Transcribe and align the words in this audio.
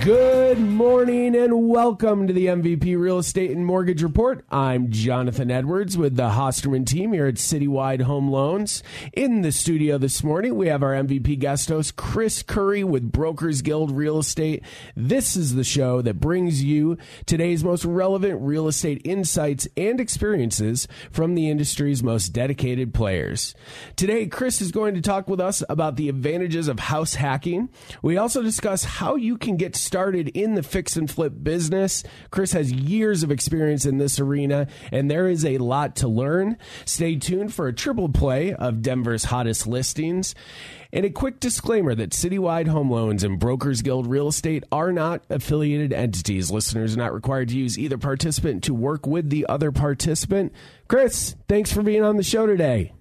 Good 0.00 0.58
morning 0.58 1.36
and 1.36 1.68
welcome 1.68 2.26
to 2.26 2.32
the 2.32 2.46
MVP 2.46 2.98
Real 2.98 3.18
Estate 3.18 3.52
and 3.52 3.64
Mortgage 3.64 4.02
Report. 4.02 4.44
I'm 4.50 4.90
Jonathan 4.90 5.48
Edwards 5.48 5.96
with 5.96 6.16
the 6.16 6.30
Hosterman 6.30 6.84
team 6.86 7.12
here 7.12 7.26
at 7.26 7.36
Citywide 7.36 8.02
Home 8.02 8.28
Loans. 8.28 8.82
In 9.12 9.42
the 9.42 9.52
studio 9.52 9.96
this 9.96 10.24
morning, 10.24 10.56
we 10.56 10.66
have 10.66 10.82
our 10.82 10.92
MVP 10.92 11.38
guest 11.38 11.68
host, 11.68 11.94
Chris 11.94 12.42
Curry 12.42 12.82
with 12.82 13.12
Brokers 13.12 13.62
Guild 13.62 13.92
Real 13.92 14.18
Estate. 14.18 14.64
This 14.96 15.36
is 15.36 15.54
the 15.54 15.62
show 15.62 16.02
that 16.02 16.18
brings 16.18 16.64
you 16.64 16.98
today's 17.24 17.62
most 17.62 17.84
relevant 17.84 18.40
real 18.42 18.66
estate 18.66 19.02
insights 19.04 19.68
and 19.76 20.00
experiences 20.00 20.88
from 21.12 21.36
the 21.36 21.48
industry's 21.48 22.02
most 22.02 22.30
dedicated 22.30 22.92
players. 22.92 23.54
Today, 23.94 24.26
Chris 24.26 24.60
is 24.60 24.72
going 24.72 24.94
to 24.94 25.00
talk 25.00 25.28
with 25.28 25.40
us 25.40 25.62
about 25.68 25.94
the 25.94 26.08
advantages 26.08 26.66
of 26.66 26.80
house 26.80 27.14
hacking. 27.14 27.68
We 28.02 28.16
also 28.16 28.42
discuss 28.42 28.82
how 28.82 29.14
you 29.14 29.36
can 29.36 29.56
get 29.56 29.75
started 29.76 30.28
in 30.28 30.54
the 30.54 30.62
fix 30.62 30.96
and 30.96 31.10
flip 31.10 31.32
business. 31.42 32.02
Chris 32.30 32.52
has 32.52 32.72
years 32.72 33.22
of 33.22 33.30
experience 33.30 33.86
in 33.86 33.98
this 33.98 34.18
arena, 34.18 34.66
and 34.90 35.10
there 35.10 35.28
is 35.28 35.44
a 35.44 35.58
lot 35.58 35.96
to 35.96 36.08
learn. 36.08 36.56
Stay 36.84 37.16
tuned 37.16 37.54
for 37.54 37.68
a 37.68 37.72
triple 37.72 38.08
play 38.08 38.52
of 38.54 38.82
Denver's 38.82 39.24
hottest 39.24 39.66
listings. 39.66 40.34
And 40.92 41.04
a 41.04 41.10
quick 41.10 41.40
disclaimer 41.40 41.94
that 41.94 42.10
Citywide 42.10 42.68
Home 42.68 42.90
Loans 42.90 43.22
and 43.22 43.38
Brokers 43.38 43.82
Guild 43.82 44.06
Real 44.06 44.28
Estate 44.28 44.64
are 44.72 44.92
not 44.92 45.22
affiliated 45.28 45.92
entities. 45.92 46.50
Listeners 46.50 46.94
are 46.94 46.98
not 46.98 47.12
required 47.12 47.48
to 47.50 47.58
use 47.58 47.78
either 47.78 47.98
participant 47.98 48.64
to 48.64 48.74
work 48.74 49.06
with 49.06 49.28
the 49.28 49.46
other 49.48 49.72
participant. 49.72 50.52
Chris, 50.88 51.34
thanks 51.48 51.72
for 51.72 51.82
being 51.82 52.02
on 52.02 52.16
the 52.16 52.22
show 52.22 52.46
today. 52.46 52.92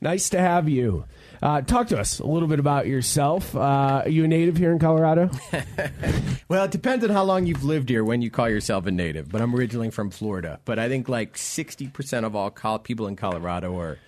Nice 0.00 0.30
to 0.30 0.40
have 0.40 0.68
you. 0.68 1.04
Uh, 1.42 1.60
talk 1.60 1.88
to 1.88 1.98
us 1.98 2.20
a 2.20 2.26
little 2.26 2.46
bit 2.46 2.60
about 2.60 2.86
yourself. 2.86 3.56
Uh, 3.56 4.02
are 4.04 4.08
you 4.08 4.24
a 4.24 4.28
native 4.28 4.56
here 4.56 4.70
in 4.70 4.78
Colorado? 4.78 5.28
well, 6.48 6.64
it 6.64 6.70
depends 6.70 7.04
on 7.04 7.10
how 7.10 7.24
long 7.24 7.46
you've 7.46 7.64
lived 7.64 7.88
here 7.88 8.04
when 8.04 8.22
you 8.22 8.30
call 8.30 8.48
yourself 8.48 8.86
a 8.86 8.92
native. 8.92 9.28
But 9.28 9.40
I'm 9.40 9.52
originally 9.52 9.90
from 9.90 10.10
Florida. 10.10 10.60
But 10.64 10.78
I 10.78 10.88
think 10.88 11.08
like 11.08 11.34
60% 11.34 12.24
of 12.24 12.36
all 12.36 12.78
people 12.78 13.08
in 13.08 13.16
Colorado 13.16 13.76
are 13.80 13.98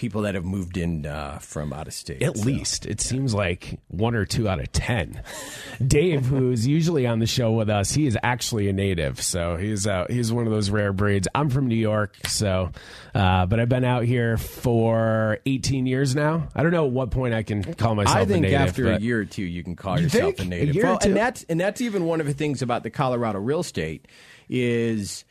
people 0.00 0.22
that 0.22 0.34
have 0.34 0.46
moved 0.46 0.78
in 0.78 1.04
uh, 1.04 1.38
from 1.40 1.74
out 1.74 1.86
of 1.86 1.92
state. 1.92 2.22
At 2.22 2.38
so, 2.38 2.44
least 2.44 2.86
it 2.86 3.04
yeah. 3.04 3.10
seems 3.10 3.34
like 3.34 3.78
one 3.88 4.14
or 4.14 4.24
two 4.24 4.48
out 4.48 4.58
of 4.58 4.72
ten. 4.72 5.22
Dave, 5.86 6.24
who's 6.24 6.66
usually 6.66 7.06
on 7.06 7.18
the 7.18 7.26
show 7.26 7.52
with 7.52 7.68
us, 7.68 7.92
he 7.92 8.06
is 8.06 8.16
actually 8.22 8.70
a 8.70 8.72
native, 8.72 9.20
so 9.20 9.56
he's 9.56 9.86
uh, 9.86 10.06
he's 10.08 10.32
one 10.32 10.46
of 10.46 10.52
those 10.52 10.70
rare 10.70 10.94
breeds. 10.94 11.28
I'm 11.34 11.50
from 11.50 11.68
New 11.68 11.74
York, 11.74 12.16
so 12.26 12.70
uh, 13.14 13.44
but 13.44 13.60
I've 13.60 13.68
been 13.68 13.84
out 13.84 14.04
here 14.04 14.38
for 14.38 15.38
18 15.44 15.84
years 15.84 16.16
now. 16.16 16.48
I 16.54 16.62
don't 16.62 16.72
know 16.72 16.86
at 16.86 16.92
what 16.92 17.10
point 17.10 17.34
I 17.34 17.42
can 17.42 17.62
call 17.74 17.94
myself. 17.94 18.16
I 18.16 18.24
think 18.24 18.42
native, 18.42 18.58
after 18.58 18.92
a 18.92 18.98
year 18.98 19.20
or 19.20 19.26
two, 19.26 19.42
you 19.42 19.62
can 19.62 19.76
call 19.76 19.98
you 19.98 20.04
yourself 20.04 20.38
a 20.38 20.46
native. 20.46 20.76
A 20.76 20.80
well, 20.82 20.98
and 21.02 21.14
that's 21.14 21.44
and 21.44 21.60
that's 21.60 21.82
even 21.82 22.06
one 22.06 22.22
of 22.22 22.26
the 22.26 22.34
things 22.34 22.62
about 22.62 22.84
the 22.84 22.90
Colorado 22.90 23.38
real 23.38 23.60
estate 23.60 24.08
is 24.48 25.26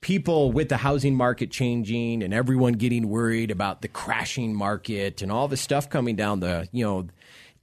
people 0.00 0.50
with 0.52 0.68
the 0.68 0.78
housing 0.78 1.14
market 1.14 1.50
changing 1.50 2.22
and 2.22 2.32
everyone 2.32 2.74
getting 2.74 3.08
worried 3.08 3.50
about 3.50 3.82
the 3.82 3.88
crashing 3.88 4.54
market 4.54 5.20
and 5.22 5.30
all 5.30 5.48
the 5.48 5.56
stuff 5.56 5.90
coming 5.90 6.16
down 6.16 6.40
the, 6.40 6.68
you 6.72 6.84
know, 6.84 7.06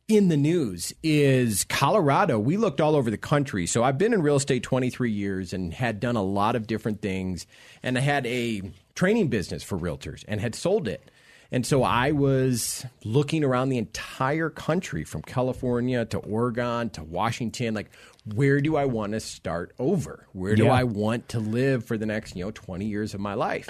in 0.08 0.30
the 0.30 0.38
news 0.38 0.94
is 1.04 1.66
Colorado. 1.66 2.40
We 2.40 2.56
looked 2.56 2.80
all 2.80 2.96
over 2.96 3.12
the 3.12 3.18
country. 3.18 3.66
So 3.66 3.84
I've 3.84 3.98
been 3.98 4.14
in 4.14 4.22
real 4.22 4.38
estate 4.38 4.64
23 4.64 5.12
years 5.12 5.52
and 5.52 5.74
had 5.74 6.00
done 6.00 6.16
a 6.16 6.24
lot 6.24 6.56
of 6.56 6.66
different 6.66 7.02
things. 7.02 7.46
And 7.84 7.98
I 7.98 8.02
had 8.02 8.26
a 8.26 8.62
training 8.96 9.28
business 9.28 9.64
for 9.64 9.78
realtors 9.78 10.24
and 10.28 10.40
had 10.40 10.56
sold 10.56 10.88
it. 10.88 11.12
And 11.52 11.66
so 11.66 11.84
I 11.84 12.12
was 12.12 12.86
looking 13.04 13.44
around 13.44 13.70
the 13.70 13.78
entire 13.78 14.50
country 14.50 15.04
from 15.04 15.22
California 15.22 16.06
to 16.06 16.18
Oregon 16.20 16.90
to 16.92 17.04
Washington, 17.04 17.74
like 17.74 17.90
where 18.34 18.60
do 18.62 18.76
I 18.76 18.86
want 18.86 19.14
to 19.14 19.20
start 19.20 19.74
over? 19.80 20.28
Where 20.34 20.56
do 20.56 20.66
Yeah. 20.66 20.72
I 20.74 20.84
want 20.84 21.30
to 21.30 21.40
live 21.40 21.86
for 21.86 21.98
the 21.98 22.06
next, 22.06 22.36
you 22.36 22.44
know, 22.46 22.52
20 22.52 22.86
years 22.86 23.14
of 23.14 23.20
my 23.20 23.34
life? 23.34 23.70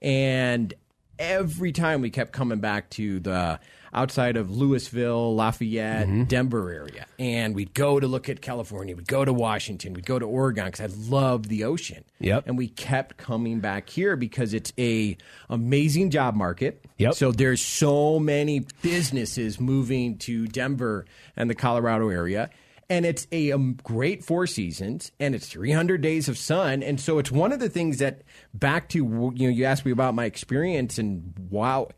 And 0.00 0.72
every 1.18 1.72
time 1.72 2.00
we 2.00 2.10
kept 2.10 2.32
coming 2.32 2.60
back 2.60 2.90
to 2.90 3.18
the 3.20 3.58
outside 3.92 4.36
of 4.36 4.50
Louisville, 4.50 5.34
Lafayette, 5.34 6.06
Mm-hmm. 6.06 6.24
Denver 6.24 6.70
area. 6.70 7.06
And 7.18 7.54
we'd 7.54 7.72
go 7.72 7.98
to 7.98 8.06
look 8.06 8.28
at 8.28 8.42
California, 8.42 8.94
we'd 8.94 9.08
go 9.08 9.24
to 9.24 9.32
Washington, 9.32 9.94
we'd 9.94 10.04
go 10.06 10.18
to 10.18 10.26
Oregon 10.26 10.66
because 10.66 10.80
I 10.92 10.94
love 11.10 11.48
the 11.48 11.64
ocean. 11.64 12.04
Yep. 12.20 12.44
And 12.46 12.58
we 12.58 12.68
kept 12.68 13.16
coming 13.16 13.60
back 13.60 13.88
here 13.88 14.14
because 14.14 14.52
it's 14.52 14.72
a 14.78 15.16
amazing 15.48 16.10
job 16.10 16.34
market. 16.34 16.84
Yep. 16.98 17.14
So 17.14 17.32
there's 17.32 17.62
so 17.62 18.18
many 18.18 18.66
businesses 18.82 19.58
moving 19.58 20.18
to 20.18 20.46
Denver 20.46 21.06
and 21.34 21.48
the 21.48 21.54
Colorado 21.54 22.10
area. 22.10 22.50
And 22.90 23.04
it's 23.04 23.26
a 23.30 23.52
um, 23.52 23.76
great 23.82 24.24
four 24.24 24.46
seasons, 24.46 25.12
and 25.20 25.34
it's 25.34 25.48
300 25.48 26.00
days 26.00 26.28
of 26.28 26.38
sun, 26.38 26.82
and 26.82 26.98
so 26.98 27.18
it's 27.18 27.30
one 27.30 27.52
of 27.52 27.58
the 27.60 27.68
things 27.68 27.98
that 27.98 28.22
back 28.54 28.88
to 28.90 28.98
you 28.98 29.48
know 29.48 29.54
you 29.54 29.64
asked 29.64 29.84
me 29.84 29.92
about 29.92 30.14
my 30.14 30.24
experience, 30.24 30.96
and 30.96 31.34
wow, 31.50 31.88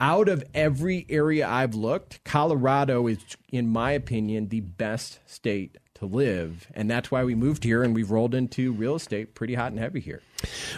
out 0.00 0.28
of 0.28 0.44
every 0.54 1.04
area 1.08 1.48
I've 1.48 1.74
looked, 1.74 2.22
Colorado 2.22 3.08
is, 3.08 3.18
in 3.50 3.66
my 3.68 3.90
opinion, 3.90 4.48
the 4.48 4.60
best 4.60 5.18
state 5.26 5.78
to 5.94 6.06
live, 6.06 6.68
and 6.74 6.88
that's 6.88 7.10
why 7.10 7.24
we 7.24 7.34
moved 7.34 7.64
here, 7.64 7.82
and 7.82 7.92
we've 7.92 8.12
rolled 8.12 8.36
into 8.36 8.70
real 8.72 8.94
estate 8.94 9.34
pretty 9.34 9.54
hot 9.54 9.72
and 9.72 9.80
heavy 9.80 9.98
here. 9.98 10.22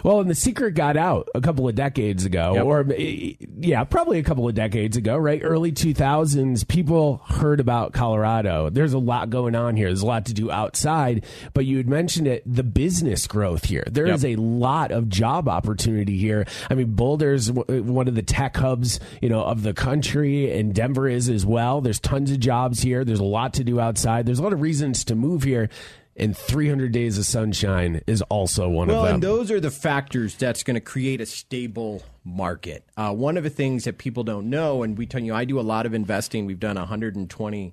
Well, 0.03 0.21
and 0.21 0.31
the 0.31 0.35
secret 0.35 0.73
got 0.75 0.97
out 0.97 1.29
a 1.35 1.41
couple 1.41 1.69
of 1.69 1.75
decades 1.75 2.25
ago, 2.25 2.55
Yep. 2.55 2.65
or 2.65 2.87
eh, 2.97 3.33
yeah, 3.61 3.85
probably 3.85 4.19
a 4.19 4.23
couple 4.23 4.49
of 4.49 4.55
decades 4.55 4.97
ago, 4.97 5.17
right? 5.17 5.41
Early 5.43 5.71
2000s, 5.71 6.67
people 6.67 7.21
heard 7.29 7.61
about 7.61 7.93
Colorado. 7.93 8.71
There's 8.71 8.95
a 8.95 8.99
lot 8.99 9.29
going 9.29 9.55
on 9.55 9.77
here. 9.77 9.89
There's 9.89 10.01
a 10.03 10.07
lot 10.07 10.25
to 10.27 10.35
do 10.35 10.51
outside, 10.51 11.25
but 11.53 11.67
you 11.67 11.77
had 11.77 11.89
mentioned 11.89 12.27
it, 12.27 12.43
the 12.47 12.63
business 12.63 13.27
growth 13.27 13.65
here. 13.67 13.85
There 13.91 14.07
Yep. 14.07 14.15
is 14.15 14.25
a 14.25 14.37
lot 14.37 14.93
of 14.93 15.09
job 15.11 15.49
opportunity 15.49 16.17
here. 16.17 16.47
I 16.71 16.75
mean, 16.75 16.93
Boulder's 16.95 17.49
w- 17.49 17.83
one 17.83 18.09
of 18.09 18.15
the 18.15 18.23
tech 18.23 18.57
hubs, 18.57 18.99
you 19.21 19.29
know, 19.29 19.43
of 19.43 19.63
the 19.63 19.75
country, 19.75 20.59
and 20.59 20.75
Denver 20.75 21.07
is 21.07 21.29
as 21.29 21.45
well. 21.45 21.81
There's 21.83 22.01
tons 22.01 22.31
of 22.31 22.41
jobs 22.41 22.81
here. 22.81 23.05
There's 23.05 23.21
a 23.21 23.25
lot 23.25 23.53
to 23.55 23.65
do 23.65 23.79
outside. 23.79 24.25
There's 24.25 24.39
a 24.39 24.43
lot 24.43 24.53
of 24.55 24.63
reasons 24.63 25.05
to 25.05 25.15
move 25.15 25.43
here. 25.43 25.69
And 26.17 26.37
300 26.37 26.93
days 26.93 27.17
of 27.19 27.25
sunshine 27.25 28.03
is 28.07 28.21
also 28.23 28.69
one 28.69 28.89
Well, 28.89 28.99
of 29.01 29.05
them. 29.07 29.15
and 29.15 29.23
those 29.23 29.51
are 29.51 29.61
the 29.61 29.71
factors 29.71 30.35
that's 30.35 30.63
going 30.63 30.75
to 30.75 30.81
create 30.81 31.21
a 31.21 31.27
stable 31.27 32.03
market. 32.25 32.85
Uh, 32.97 33.15
one 33.15 33.37
of 33.39 33.45
the 33.45 33.49
things 33.51 33.85
that 33.85 33.97
people 33.97 34.23
don't 34.25 34.51
know, 34.51 34.83
and 34.83 34.99
we 34.99 35.07
tell 35.07 35.23
you, 35.23 35.33
I 35.35 35.45
do 35.45 35.59
a 35.59 35.63
lot 35.63 35.87
of 35.87 35.95
investing. 35.95 36.45
We've 36.47 36.61
done 36.61 36.77
120 36.77 37.73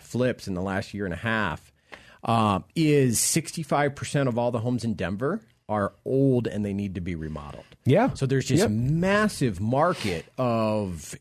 flips 0.00 0.48
in 0.48 0.54
the 0.54 0.62
last 0.62 0.92
year 0.94 1.04
and 1.04 1.14
a 1.14 1.18
half. 1.18 1.72
Uh, 2.24 2.60
is 2.74 3.18
65% 3.20 4.28
of 4.28 4.38
all 4.38 4.50
the 4.50 4.60
homes 4.60 4.82
in 4.82 4.94
Denver 4.94 5.42
are 5.68 5.92
old 6.06 6.46
and 6.46 6.64
they 6.64 6.72
need 6.72 6.94
to 6.94 7.00
be 7.00 7.14
remodeled. 7.14 7.64
Yeah. 7.84 8.14
So 8.14 8.24
there's 8.26 8.46
just 8.46 8.60
Yep. 8.60 8.68
a 8.68 8.72
massive 8.72 9.60
market 9.60 10.24
of 10.38 11.14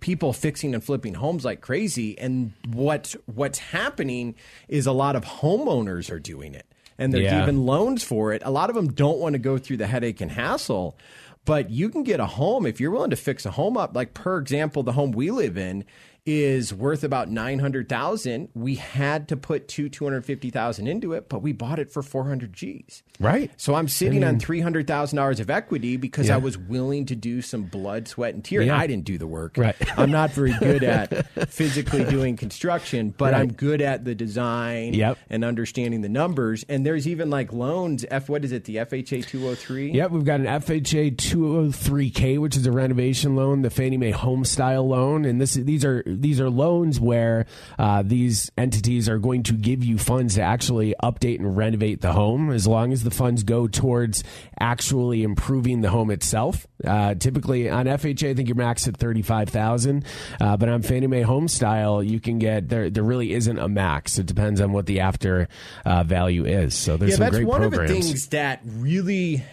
people 0.00 0.32
fixing 0.32 0.74
and 0.74 0.82
flipping 0.84 1.14
homes 1.14 1.44
like 1.44 1.60
crazy. 1.60 2.18
And 2.18 2.52
what's 2.72 3.14
what's 3.26 3.58
happening 3.58 4.34
is 4.68 4.86
a 4.86 4.92
lot 4.92 5.16
of 5.16 5.24
homeowners 5.24 6.10
are 6.10 6.20
doing 6.20 6.54
it. 6.54 6.66
And 6.98 7.12
there's 7.12 7.24
Yeah. 7.24 7.42
even 7.42 7.64
loans 7.66 8.02
for 8.02 8.32
it. 8.32 8.42
A 8.44 8.50
lot 8.50 8.70
of 8.70 8.76
them 8.76 8.88
don't 8.92 9.18
want 9.18 9.34
to 9.34 9.38
go 9.38 9.58
through 9.58 9.76
the 9.78 9.86
headache 9.86 10.20
and 10.20 10.30
hassle 10.30 10.96
but 11.44 11.70
you 11.70 11.88
can 11.88 12.02
get 12.02 12.20
a 12.20 12.26
home 12.26 12.66
if 12.66 12.78
you're 12.78 12.90
willing 12.90 13.08
to 13.08 13.16
fix 13.16 13.46
a 13.46 13.50
home 13.50 13.74
up. 13.78 13.96
Like 13.96 14.12
per 14.12 14.36
example 14.36 14.82
the 14.82 14.92
home 14.92 15.12
we 15.12 15.30
live 15.30 15.56
in 15.56 15.82
is 16.28 16.74
worth 16.74 17.02
about 17.04 17.30
900,000 17.30 18.48
we 18.54 18.74
had 18.74 19.28
to 19.28 19.36
put 19.36 19.66
two 19.68 19.88
250,000 19.88 20.86
into 20.86 21.12
it 21.14 21.28
but 21.28 21.40
we 21.42 21.52
bought 21.52 21.78
it 21.78 21.90
for 21.90 22.02
400 22.02 22.52
Gs 22.52 23.02
Right. 23.20 23.50
so 23.56 23.74
I'm 23.74 23.88
sitting 23.88 24.22
on 24.22 24.38
three 24.38 24.60
hundred 24.60 24.86
thousand 24.86 25.16
dollars 25.16 25.40
of 25.40 25.50
equity 25.50 25.96
because 25.96 26.28
Yeah. 26.28 26.34
I 26.34 26.38
was 26.38 26.56
willing 26.56 27.06
to 27.06 27.16
do 27.16 27.42
some 27.42 27.64
blood, 27.64 28.06
sweat, 28.06 28.32
and 28.34 28.44
tears. 28.44 28.66
Yeah. 28.66 28.76
I 28.78 28.86
didn't 28.86 29.06
do 29.06 29.18
the 29.18 29.26
work. 29.26 29.56
Right. 29.56 29.74
I'm 29.98 30.12
not 30.12 30.30
very 30.30 30.52
good 30.60 30.84
at 30.84 31.26
physically 31.50 32.04
doing 32.04 32.36
construction, 32.36 33.12
but 33.16 33.32
Right. 33.32 33.40
I'm 33.40 33.52
good 33.52 33.80
at 33.82 34.04
the 34.04 34.14
design 34.14 34.94
Yep. 34.94 35.18
and 35.30 35.44
understanding 35.44 36.02
the 36.02 36.08
numbers. 36.08 36.64
And 36.68 36.86
there's 36.86 37.08
even 37.08 37.28
like 37.28 37.52
loans. 37.52 38.04
F 38.08 38.28
what 38.28 38.44
is 38.44 38.52
it? 38.52 38.64
The 38.66 38.76
FHA 38.76 39.26
203. 39.26 39.90
Yep, 39.92 40.10
we've 40.12 40.24
got 40.24 40.38
an 40.38 40.46
FHA 40.46 41.16
203K, 41.16 42.38
which 42.38 42.56
is 42.56 42.66
a 42.66 42.72
renovation 42.72 43.34
loan, 43.34 43.62
the 43.62 43.70
Fannie 43.70 43.96
Mae 43.96 44.10
Home 44.12 44.44
Style 44.44 44.86
loan, 44.86 45.24
and 45.24 45.40
this 45.40 45.54
these 45.54 45.84
are 45.84 46.02
these 46.20 46.40
are 46.40 46.50
loans 46.50 47.00
where 47.00 47.46
uh, 47.78 48.02
these 48.04 48.50
entities 48.56 49.08
are 49.08 49.18
going 49.18 49.42
to 49.44 49.54
give 49.54 49.84
you 49.84 49.98
funds 49.98 50.34
to 50.34 50.42
actually 50.42 50.94
update 51.02 51.38
and 51.38 51.56
renovate 51.56 52.00
the 52.00 52.12
home, 52.12 52.50
as 52.50 52.66
long 52.66 52.92
as 52.92 53.04
the 53.04 53.10
funds 53.10 53.42
go 53.42 53.66
towards 53.66 54.24
actually 54.58 55.22
improving 55.22 55.80
the 55.80 55.90
home 55.90 56.10
itself. 56.10 56.66
Uh, 56.84 57.14
typically 57.14 57.68
on 57.68 57.86
FHA, 57.86 58.30
I 58.30 58.34
think 58.34 58.48
you're 58.48 58.56
max 58.56 58.86
at 58.88 58.96
thirty 58.96 59.22
five 59.22 59.48
thousand, 59.48 60.04
uh, 60.40 60.56
but 60.56 60.68
on 60.68 60.82
Fannie 60.82 61.06
Mae 61.06 61.22
Home 61.22 61.48
Style, 61.48 62.02
you 62.02 62.20
can 62.20 62.38
get 62.38 62.68
there. 62.68 62.90
There 62.90 63.02
really 63.02 63.32
isn't 63.32 63.58
a 63.58 63.68
max. 63.68 64.18
It 64.18 64.26
depends 64.26 64.60
on 64.60 64.72
what 64.72 64.86
the 64.86 65.00
after 65.00 65.48
uh, 65.84 66.04
value 66.04 66.44
is. 66.44 66.74
So 66.74 66.96
there's 66.96 67.14
a 67.14 67.16
great 67.16 67.16
program 67.16 67.16
yeah, 67.16 67.16
some 67.16 67.24
that's 67.24 67.36
great 67.36 67.46
one 67.46 67.60
programs. 67.60 67.90
of 67.90 67.96
the 67.96 68.02
things 68.02 68.26
that 68.28 68.60
really 68.64 69.44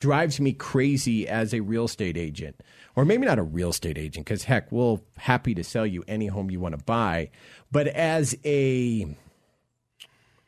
drives 0.00 0.40
me 0.40 0.52
crazy 0.52 1.28
as 1.28 1.52
a 1.52 1.60
real 1.60 1.84
estate 1.86 2.16
agent, 2.16 2.60
or 2.98 3.04
maybe 3.04 3.24
not 3.24 3.38
a 3.38 3.42
real 3.44 3.70
estate 3.70 3.96
agent, 3.96 4.26
because 4.26 4.42
heck, 4.42 4.72
we'll 4.72 5.04
happy 5.18 5.54
to 5.54 5.62
sell 5.62 5.86
you 5.86 6.02
any 6.08 6.26
home 6.26 6.50
you 6.50 6.58
want 6.58 6.76
to 6.76 6.84
buy, 6.84 7.30
but 7.70 7.86
as 7.86 8.36
a 8.44 9.06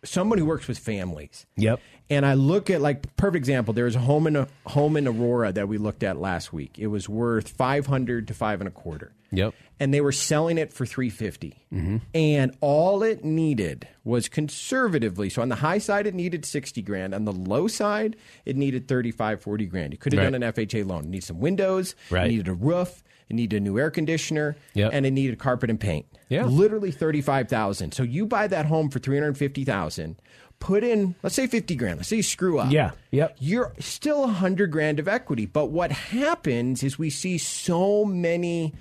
someone 0.05 0.39
who 0.39 0.47
works 0.47 0.67
with 0.69 0.79
families. 0.79 1.47
Yep. 1.57 1.81
And 2.09 2.27
I 2.27 2.35
look 2.35 2.71
at 2.71 2.81
like 2.81 3.15
perfect 3.17 3.37
example. 3.37 3.73
There 3.75 3.85
was 3.85 3.97
a 3.97 4.01
home 4.01 4.27
in 4.27 4.37
a 4.37 4.49
home 4.67 4.97
in 4.97 5.07
Aurora 5.07 5.53
that 5.53 5.69
we 5.69 5.79
looked 5.79 6.03
at 6.03 6.19
last 6.19 6.53
week. 6.53 6.79
It 6.79 6.89
was 6.89 7.09
worth 7.09 7.49
five 7.49 7.87
hundred 7.87 8.29
to 8.29 8.35
five 8.35 8.61
and 8.61 8.69
a 8.69 8.73
quarter. 8.73 9.13
Yep. 9.33 9.55
And 9.79 9.95
they 9.95 10.01
were 10.01 10.13
selling 10.13 10.59
it 10.59 10.73
for 10.73 10.85
three 10.85 11.11
mm-hmm. 11.11 11.99
And 12.13 12.57
all 12.61 13.03
it 13.03 13.25
needed 13.25 13.87
was 14.05 14.29
conservatively. 14.29 15.31
So 15.31 15.41
on 15.41 15.49
the 15.49 15.55
high 15.57 15.79
side, 15.79 16.07
it 16.07 16.15
needed 16.15 16.45
sixty 16.45 16.83
grand. 16.83 17.15
On 17.15 17.25
the 17.25 17.33
low 17.33 17.69
side, 17.69 18.17
it 18.45 18.57
needed 18.57 18.89
35, 18.89 19.41
40 19.41 19.67
grand. 19.67 19.93
You 19.93 19.99
could 19.99 20.13
have 20.13 20.19
Right. 20.25 20.33
done 20.33 20.43
an 20.43 20.53
FHA 20.53 20.85
loan. 20.87 21.05
It 21.05 21.11
needed 21.11 21.27
some 21.27 21.41
windows. 21.41 21.95
Right. 22.11 22.27
It 22.27 22.31
needed 22.31 22.49
a 22.49 22.55
roof. 22.55 23.03
It 23.31 23.35
needed 23.35 23.57
a 23.57 23.61
new 23.61 23.79
air 23.79 23.91
conditioner. 23.91 24.57
Yep. 24.75 24.91
And 24.93 25.07
it 25.07 25.13
needed 25.13 25.39
carpet 25.39 25.71
and 25.71 25.81
paint. 25.81 26.07
Yeah. 26.29 26.45
Literally 26.45 26.91
thirty 26.91 27.23
five 27.23 27.49
thousand. 27.49 27.95
So 27.95 28.03
you 28.03 28.27
buy 28.27 28.49
that 28.49 28.67
home 28.67 28.91
for 28.91 28.99
three 28.99 29.17
hundred 29.17 29.39
fifty 29.39 29.65
thousand. 29.65 30.17
Put 30.59 30.85
in, 30.85 31.15
let's 31.23 31.35
say 31.35 31.47
fifty 31.47 31.75
grand. 31.75 31.97
Let's 31.99 32.09
say 32.09 32.17
you 32.17 32.23
screw 32.23 32.59
up. 32.59 32.71
Yeah. 32.71 32.91
Yep. 33.13 33.37
You're 33.39 33.73
still 33.79 34.25
a 34.25 34.29
hundred 34.29 34.71
grand 34.71 34.99
of 34.99 35.09
equity. 35.09 35.47
But 35.47 35.71
what 35.71 35.91
happens 35.91 36.83
is 36.83 36.99
we 36.99 37.09
see 37.09 37.39
so 37.39 38.05
many 38.05 38.75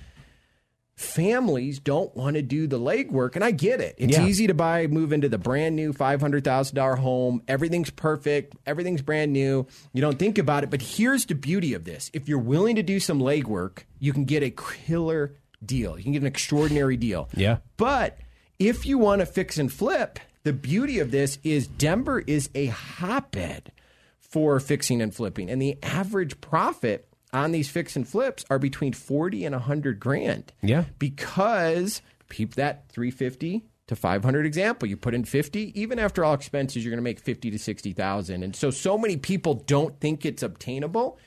families 1.00 1.78
don't 1.78 2.14
want 2.14 2.36
to 2.36 2.42
do 2.42 2.66
the 2.66 2.78
legwork, 2.78 3.34
and 3.34 3.42
I 3.42 3.50
get 3.50 3.80
it. 3.80 3.94
It's 3.98 4.16
Yeah. 4.18 4.26
easy 4.26 4.46
to 4.46 4.54
buy, 4.54 4.86
move 4.86 5.12
into 5.12 5.28
the 5.28 5.38
brand 5.38 5.74
new 5.74 5.92
five 5.92 6.20
hundred 6.20 6.44
thousand 6.44 6.76
dollar 6.76 6.96
home. 6.96 7.42
Everything's 7.48 7.90
perfect. 7.90 8.54
Everything's 8.66 9.02
brand 9.02 9.32
new. 9.32 9.66
You 9.92 10.00
don't 10.02 10.18
think 10.18 10.36
about 10.38 10.62
it. 10.62 10.70
But 10.70 10.82
here's 10.82 11.24
the 11.26 11.34
beauty 11.34 11.72
of 11.74 11.84
this: 11.84 12.10
if 12.12 12.28
you're 12.28 12.38
willing 12.38 12.76
to 12.76 12.82
do 12.82 13.00
some 13.00 13.18
legwork, 13.18 13.80
you 13.98 14.12
can 14.12 14.24
get 14.24 14.42
a 14.42 14.50
killer 14.50 15.34
deal. 15.64 15.96
You 15.96 16.04
can 16.04 16.12
get 16.12 16.22
an 16.22 16.28
extraordinary 16.28 16.96
deal. 16.96 17.28
Yeah. 17.34 17.58
But 17.76 18.18
if 18.58 18.84
you 18.84 18.98
want 18.98 19.20
to 19.20 19.26
fix 19.26 19.56
and 19.58 19.72
flip, 19.72 20.18
the 20.44 20.52
beauty 20.52 20.98
of 20.98 21.10
this 21.10 21.38
is 21.42 21.66
Denver 21.66 22.20
is 22.20 22.50
a 22.54 22.66
hotbed 22.66 23.72
for 24.18 24.60
fixing 24.60 25.02
and 25.02 25.14
flipping. 25.14 25.50
And 25.50 25.60
the 25.60 25.76
average 25.82 26.40
profit 26.40 27.06
on 27.32 27.52
these 27.52 27.68
fix 27.68 27.96
and 27.96 28.06
flips 28.06 28.44
are 28.50 28.58
between 28.58 28.92
40 28.92 29.44
and 29.44 29.54
100 29.54 30.00
grand. 30.00 30.52
Yeah. 30.62 30.84
Because 30.98 32.02
peep 32.28 32.54
that 32.54 32.88
350 32.90 33.64
to 33.88 33.96
500 33.96 34.46
example, 34.46 34.88
you 34.88 34.96
put 34.96 35.14
in 35.14 35.24
50, 35.24 35.80
even 35.80 35.98
after 35.98 36.24
all 36.24 36.34
expenses 36.34 36.84
you're 36.84 36.90
going 36.90 36.98
to 36.98 37.02
make 37.02 37.20
50 37.20 37.50
to 37.50 37.58
60,000. 37.58 38.42
And 38.42 38.54
so 38.54 38.70
so 38.70 38.96
many 38.96 39.16
people 39.16 39.54
don't 39.54 39.98
think 40.00 40.24
it's 40.24 40.42
obtainable. 40.42 41.18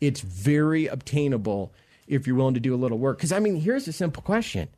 It's 0.00 0.20
very 0.20 0.86
obtainable 0.86 1.74
if 2.06 2.26
you're 2.26 2.36
willing 2.36 2.54
to 2.54 2.60
do 2.60 2.74
a 2.74 2.76
little 2.76 2.98
work. 2.98 3.20
Cuz 3.20 3.32
I 3.32 3.38
mean, 3.38 3.56
here's 3.56 3.88
a 3.88 3.92
simple 3.92 4.22
question. 4.22 4.68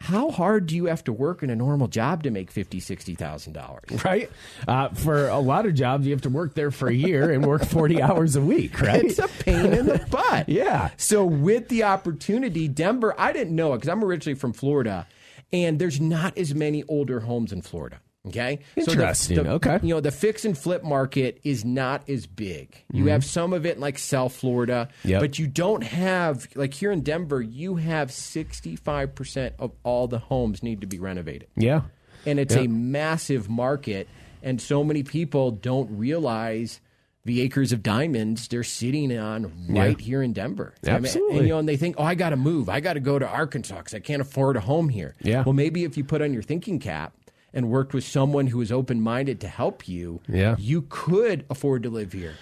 How 0.00 0.30
hard 0.30 0.66
do 0.66 0.76
you 0.76 0.84
have 0.86 1.02
to 1.04 1.12
work 1.12 1.42
in 1.42 1.48
a 1.48 1.56
normal 1.56 1.88
job 1.88 2.24
to 2.24 2.30
make 2.30 2.50
fifty, 2.50 2.78
sixty 2.78 3.14
thousand 3.14 3.54
dollars? 3.54 3.84
right? 4.04 4.30
Uh, 4.68 4.90
for 4.90 5.28
a 5.28 5.38
lot 5.38 5.64
of 5.64 5.74
jobs, 5.74 6.06
you 6.06 6.12
have 6.12 6.20
to 6.22 6.28
work 6.28 6.54
there 6.54 6.70
for 6.70 6.88
a 6.88 6.94
year 6.94 7.30
and 7.30 7.46
work 7.46 7.64
40 7.64 8.02
hours 8.02 8.36
a 8.36 8.40
week, 8.42 8.80
right? 8.82 9.02
It's 9.04 9.18
a 9.18 9.28
pain 9.28 9.72
in 9.72 9.86
the 9.86 9.98
butt. 10.10 10.48
Yeah. 10.48 10.90
So 10.98 11.24
with 11.24 11.68
the 11.68 11.84
opportunity, 11.84 12.68
Denver, 12.68 13.14
I 13.18 13.32
didn't 13.32 13.56
know 13.56 13.72
it 13.72 13.78
because 13.78 13.88
I'm 13.88 14.04
originally 14.04 14.38
from 14.38 14.52
Florida, 14.52 15.06
and 15.52 15.78
there's 15.78 16.00
not 16.00 16.36
as 16.36 16.54
many 16.54 16.84
older 16.84 17.20
homes 17.20 17.50
in 17.52 17.62
Florida. 17.62 18.00
Okay, 18.26 18.60
So 18.78 18.86
the- 18.86 18.90
Interesting. 18.92 19.36
the- 19.42 19.50
Okay. 19.52 19.78
You 19.82 19.94
know, 19.94 20.00
the 20.00 20.10
fix 20.10 20.44
and 20.46 20.56
flip 20.56 20.82
market 20.82 21.40
is 21.44 21.64
not 21.64 22.08
as 22.08 22.26
big. 22.26 22.74
You 22.92 23.06
have 23.08 23.22
some 23.24 23.52
of 23.52 23.66
it 23.66 23.74
in 23.76 23.80
like 23.82 23.98
South 23.98 24.34
Florida, 24.34 24.88
Mm-hmm. 25.00 25.08
Yep. 25.08 25.20
but 25.20 25.38
you 25.38 25.46
don't 25.46 25.82
have 25.84 26.48
like 26.54 26.72
here 26.72 26.90
in 26.90 27.02
Denver. 27.02 27.42
You 27.42 27.76
have 27.76 28.10
65 28.10 29.14
percent 29.14 29.54
of 29.58 29.72
all 29.82 30.08
the 30.08 30.18
homes 30.18 30.62
need 30.62 30.80
to 30.80 30.86
be 30.86 30.98
renovated. 30.98 31.48
yeah. 31.56 31.82
and 32.26 32.38
it's 32.40 32.54
Yeah. 32.54 32.62
a 32.62 32.68
massive 32.68 33.50
market 33.50 34.08
and 34.42 34.58
so 34.60 34.82
many 34.82 35.02
people 35.02 35.50
don't 35.50 35.90
realize 35.98 36.80
the 37.26 37.42
acres 37.42 37.70
of 37.72 37.82
diamonds 37.82 38.48
they're 38.48 38.62
sitting 38.64 39.16
on 39.18 39.50
right 39.68 39.98
here 40.00 40.22
in 40.22 40.32
Denver. 40.32 40.72
I 40.84 40.86
mean, 40.92 40.96
Absolutely. 41.04 41.38
and, 41.38 41.46
you 41.46 41.52
know, 41.54 41.58
and 41.58 41.68
they 41.68 41.76
think, 41.78 41.96
"Oh, 41.98 42.02
I 42.04 42.14
got 42.14 42.30
to 42.30 42.36
move. 42.36 42.68
I 42.70 42.80
got 42.80 42.94
to 42.94 43.00
go 43.00 43.18
to 43.18 43.26
Arkansas 43.28 43.80
cuz 43.82 43.94
I 43.94 43.98
can't 44.00 44.20
afford 44.22 44.56
a 44.56 44.60
home 44.60 44.88
here." 44.90 45.14
Yeah. 45.22 45.42
Well, 45.44 45.52
maybe 45.54 45.84
if 45.84 45.96
you 45.98 46.04
put 46.04 46.20
on 46.22 46.32
your 46.32 46.42
thinking 46.42 46.78
cap 46.78 47.12
and 47.54 47.70
worked 47.70 47.94
with 47.94 48.04
someone 48.04 48.48
who 48.48 48.60
is 48.60 48.70
open-minded 48.72 49.40
to 49.40 49.48
help 49.48 49.88
you, 49.88 50.20
Yeah. 50.28 50.56
you 50.58 50.82
could 50.88 51.44
afford 51.48 51.82
to 51.84 51.90
live 51.90 52.12
here. 52.12 52.34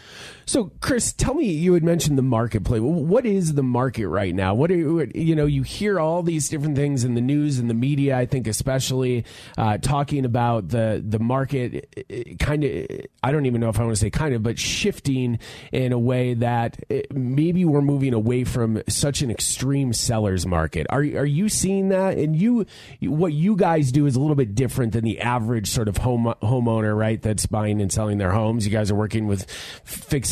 So, 0.46 0.72
Chris, 0.80 1.12
tell 1.12 1.34
me, 1.34 1.50
you 1.52 1.74
had 1.74 1.84
mentioned 1.84 2.18
the 2.18 2.22
marketplace. 2.22 2.80
What 2.80 3.26
is 3.26 3.54
the 3.54 3.62
market 3.62 4.08
right 4.08 4.34
now? 4.34 4.54
What 4.54 4.70
are 4.70 4.76
you, 4.76 5.34
know, 5.34 5.46
you 5.46 5.62
hear 5.62 6.00
all 6.00 6.22
these 6.22 6.48
different 6.48 6.76
things 6.76 7.04
in 7.04 7.14
the 7.14 7.20
news 7.20 7.58
and 7.58 7.70
the 7.70 7.74
media, 7.74 8.16
I 8.16 8.26
think, 8.26 8.46
especially 8.46 9.24
uh, 9.56 9.78
talking 9.78 10.24
about 10.24 10.68
the, 10.68 11.02
the 11.06 11.18
market 11.18 12.38
kind 12.38 12.64
of, 12.64 12.86
I 13.22 13.32
don't 13.32 13.46
even 13.46 13.60
know 13.60 13.68
if 13.68 13.78
I 13.78 13.84
want 13.84 13.94
to 13.94 14.00
say 14.00 14.10
kind 14.10 14.34
of, 14.34 14.42
but 14.42 14.58
shifting 14.58 15.38
in 15.70 15.92
a 15.92 15.98
way 15.98 16.34
that 16.34 16.78
eh, 16.90 17.02
maybe 17.12 17.64
we're 17.64 17.82
moving 17.82 18.14
away 18.14 18.44
from 18.44 18.82
such 18.88 19.22
an 19.22 19.30
extreme 19.30 19.92
seller's 19.92 20.46
market. 20.46 20.86
Are, 20.90 21.00
are 21.00 21.26
you 21.26 21.48
seeing 21.48 21.90
that? 21.90 22.18
And 22.18 22.36
you, 22.36 22.66
what 23.00 23.32
you 23.32 23.56
guys 23.56 23.92
do 23.92 24.06
is 24.06 24.16
a 24.16 24.20
little 24.20 24.36
bit 24.36 24.54
different 24.54 24.92
than 24.92 25.04
the 25.04 25.20
average 25.20 25.68
sort 25.68 25.88
of 25.88 25.98
home 25.98 26.34
homeowner, 26.42 26.96
right? 26.96 27.20
That's 27.20 27.46
buying 27.46 27.80
and 27.80 27.92
selling 27.92 28.18
their 28.18 28.32
homes. 28.32 28.66
You 28.66 28.72
guys 28.72 28.90
are 28.90 28.94
working 28.94 29.26
with 29.26 29.50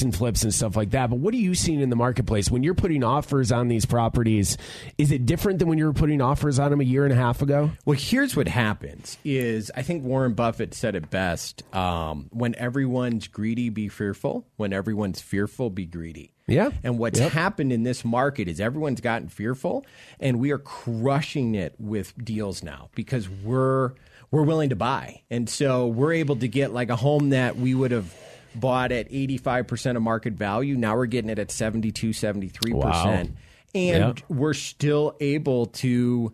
fix 0.01 0.03
and 0.03 0.17
flips 0.17 0.43
and 0.43 0.53
stuff 0.55 0.77
like 0.77 0.91
that. 0.91 1.11
But 1.11 1.19
what 1.19 1.35
are 1.35 1.39
you 1.39 1.55
seeing 1.55 1.81
in 1.81 1.91
the 1.91 1.97
marketplace 1.97 2.51
when 2.51 2.63
you're 2.63 2.75
putting 2.75 3.05
offers 3.05 3.53
on 3.53 3.69
these 3.69 3.85
properties? 3.85 4.57
Is 4.99 5.13
it 5.13 5.27
different 5.27 5.59
than 5.59 5.69
when 5.69 5.79
you 5.79 5.87
were 5.87 5.93
putting 5.93 6.21
offers 6.23 6.59
on 6.59 6.71
them 6.71 6.81
a 6.81 6.85
year 6.85 7.05
and 7.05 7.13
a 7.13 7.17
half 7.17 7.43
ago? 7.43 7.71
Well, 7.85 7.99
here's 7.99 8.35
what 8.37 8.49
happens: 8.49 9.19
is 9.25 9.71
I 9.77 9.83
think 9.83 10.05
Warren 10.05 10.35
Buffett 10.35 10.75
said 10.75 10.95
it 10.95 11.11
best. 11.11 11.63
Um, 11.75 12.29
when 12.31 12.55
everyone's 12.57 13.29
greedy, 13.29 13.69
be 13.69 13.89
fearful. 13.89 14.47
When 14.57 14.73
everyone's 14.73 15.21
fearful, 15.21 15.71
be 15.71 15.85
greedy. 15.87 16.33
Yeah. 16.47 16.71
And 16.83 16.99
what's 16.99 17.21
Yep. 17.21 17.33
happened 17.33 17.73
in 17.73 17.85
this 17.85 18.05
market 18.05 18.49
is 18.49 18.61
everyone's 18.61 19.01
gotten 19.01 19.29
fearful, 19.29 19.85
and 20.19 20.41
we 20.41 20.51
are 20.51 20.59
crushing 20.59 21.55
it 21.55 21.75
with 21.79 22.13
deals 22.23 22.63
now 22.63 22.89
because 22.95 23.29
we're 23.29 23.93
we're 24.33 24.43
willing 24.45 24.71
to 24.71 24.77
buy, 24.77 25.23
and 25.31 25.49
so 25.49 25.89
we're 25.89 26.13
able 26.15 26.37
to 26.37 26.47
get 26.49 26.73
like 26.73 26.89
a 26.89 26.97
home 26.97 27.31
that 27.31 27.57
we 27.57 27.75
would 27.75 27.91
have 27.91 28.13
bought 28.55 28.93
at 28.93 29.11
85% 29.11 29.97
of 29.97 30.03
market 30.03 30.35
value. 30.35 30.77
Now 30.77 30.97
we're 30.97 31.07
getting 31.07 31.31
it 31.31 31.39
at 31.39 31.51
72, 31.51 32.11
73%. 32.11 32.73
Wow. 32.75 33.13
And 33.13 33.37
Yep. 33.75 34.19
we're 34.29 34.55
still 34.55 35.17
able 35.21 35.67
to 35.67 36.33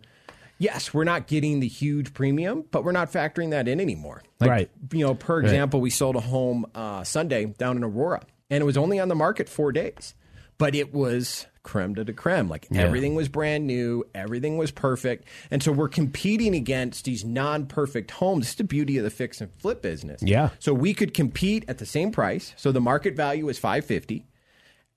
yes 0.59 0.91
we're 0.91 1.03
not 1.03 1.27
getting 1.27 1.59
the 1.59 1.67
huge 1.67 2.15
premium 2.15 2.63
but 2.71 2.83
we're 2.83 2.91
not 2.91 3.11
factoring 3.11 3.51
that 3.51 3.67
in 3.67 3.79
anymore 3.79 4.23
like, 4.39 4.49
Right. 4.49 4.69
you 4.91 5.05
know 5.05 5.13
per 5.13 5.39
example 5.39 5.79
we 5.79 5.91
sold 5.91 6.15
a 6.15 6.19
home 6.19 6.65
uh, 6.73 7.03
sunday 7.03 7.45
down 7.45 7.77
in 7.77 7.83
aurora 7.83 8.23
and 8.49 8.59
it 8.63 8.65
was 8.65 8.75
only 8.75 8.99
on 8.99 9.07
the 9.07 9.13
market 9.13 9.47
four 9.49 9.71
days 9.71 10.15
but 10.57 10.73
it 10.73 10.91
was 10.95 11.45
creme 11.67 11.93
de 11.93 12.03
la 12.03 12.13
creme. 12.13 12.47
Like 12.47 12.67
everything 12.73 13.13
was 13.13 13.27
brand 13.27 13.67
new. 13.67 14.05
Everything 14.15 14.57
was 14.57 14.71
perfect. 14.71 15.25
And 15.51 15.61
so 15.61 15.71
we're 15.71 15.89
competing 15.89 16.55
against 16.55 17.05
these 17.05 17.25
non-perfect 17.25 18.11
homes. 18.11 18.45
It's 18.47 18.55
the 18.55 18.63
beauty 18.63 18.97
of 18.97 19.03
the 19.03 19.09
fix 19.09 19.41
and 19.41 19.51
flip 19.59 19.81
business. 19.81 20.21
Yeah. 20.23 20.49
so 20.59 20.73
we 20.73 20.93
could 20.93 21.13
compete 21.13 21.65
at 21.67 21.77
the 21.77 21.85
same 21.85 22.11
price. 22.11 22.53
So 22.55 22.71
the 22.71 22.81
market 22.81 23.15
value 23.15 23.49
is 23.49 23.59
550 23.59 24.25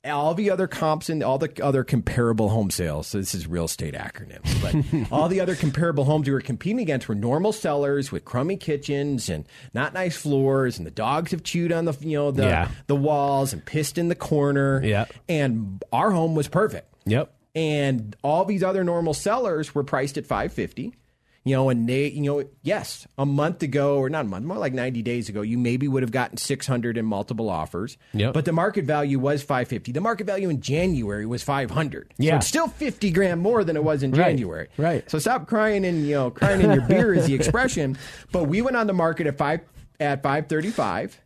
all 0.05 0.33
the 0.35 0.51
other 0.51 0.67
comps 0.67 1.11
and 1.11 1.23
all 1.23 1.37
the 1.37 1.53
other 1.63 1.85
comparable 1.85 2.49
home 2.49 2.71
sales. 2.71 3.07
So 3.09 3.19
this 3.19 3.35
is 3.35 3.47
real 3.47 3.67
estate 3.67 3.95
acronyms, 3.95 4.51
but 4.63 5.13
all 5.13 5.29
the 5.29 5.41
other 5.41 5.55
comparable 5.55 6.05
homes 6.05 6.27
we 6.27 6.33
were 6.33 6.41
competing 6.41 6.81
against 6.81 7.07
were 7.09 7.15
normal 7.15 7.53
sellers 7.53 8.11
with 8.11 8.25
crummy 8.25 8.57
kitchens 8.57 9.29
and 9.29 9.45
not 9.75 9.93
nice 9.93 10.17
floors, 10.17 10.79
and 10.79 10.87
the 10.87 10.91
dogs 10.91 11.33
have 11.33 11.43
chewed 11.43 11.71
on 11.73 11.85
the 11.85 11.95
you 12.01 12.17
know 12.17 12.31
the 12.31 12.45
Yeah. 12.45 12.69
the 12.87 12.97
walls 12.97 13.53
and 13.53 13.65
pissed 13.65 13.99
in 13.99 14.09
the 14.09 14.15
corner. 14.15 14.81
Yeah. 14.83 15.05
and 15.29 15.83
our 15.93 16.11
home 16.11 16.35
was 16.35 16.49
perfect. 16.49 16.87
Yep. 17.07 17.33
And 17.55 18.15
all 18.23 18.45
these 18.45 18.63
other 18.63 18.85
normal 18.85 19.13
sellers 19.13 19.75
were 19.75 19.83
priced 19.85 20.17
at 20.17 20.25
550. 20.27 20.95
You 21.43 21.57
know, 21.57 21.71
and 21.71 21.89
they, 21.89 22.09
you 22.09 22.21
know, 22.21 22.45
yes, 22.63 23.07
a 23.17 23.25
month 23.25 23.63
ago 23.63 23.97
or 23.97 24.11
not 24.11 24.27
a 24.27 24.29
month, 24.29 24.45
more 24.45 24.59
like 24.59 24.75
90 24.75 25.01
days 25.01 25.31
ago, 25.31 25.41
you 25.41 25.57
maybe 25.57 25.89
would 25.89 26.03
have 26.03 26.13
gotten 26.13 26.37
600 26.37 26.99
in 26.99 27.07
multiple 27.07 27.49
offers. 27.49 27.97
Yep. 28.13 28.35
But 28.35 28.45
the 28.45 28.53
market 28.53 28.85
value 28.85 29.19
was 29.19 29.43
550. 29.43 29.93
The 29.93 30.03
market 30.03 30.27
value 30.27 30.51
in 30.51 30.61
January 30.61 31.25
was 31.25 31.43
500. 31.43 32.13
Yeah. 32.19 32.33
So 32.33 32.37
it's 32.37 32.47
still 32.47 32.69
50 32.69 33.11
grand 33.13 33.41
more 33.41 33.65
than 33.65 33.75
it 33.77 33.83
was 33.83 34.03
in 34.03 34.13
January. 34.13 34.69
right. 34.77 35.11
So 35.11 35.19
stop 35.19 35.49
crying 35.49 35.87
and, 35.87 36.07
you 36.07 36.15
know, 36.15 36.31
crying 36.31 36.61
in 36.61 36.73
your 36.73 36.83
beer 36.83 37.15
is 37.15 37.25
the 37.27 37.33
expression. 37.41 37.97
But 38.33 38.45
we 38.45 38.61
went 38.61 38.77
on 38.77 38.87
the 38.87 38.93
market 38.93 39.27
at 39.27 39.39
5 39.39 39.61
at 39.99 40.23
535. 40.23 41.21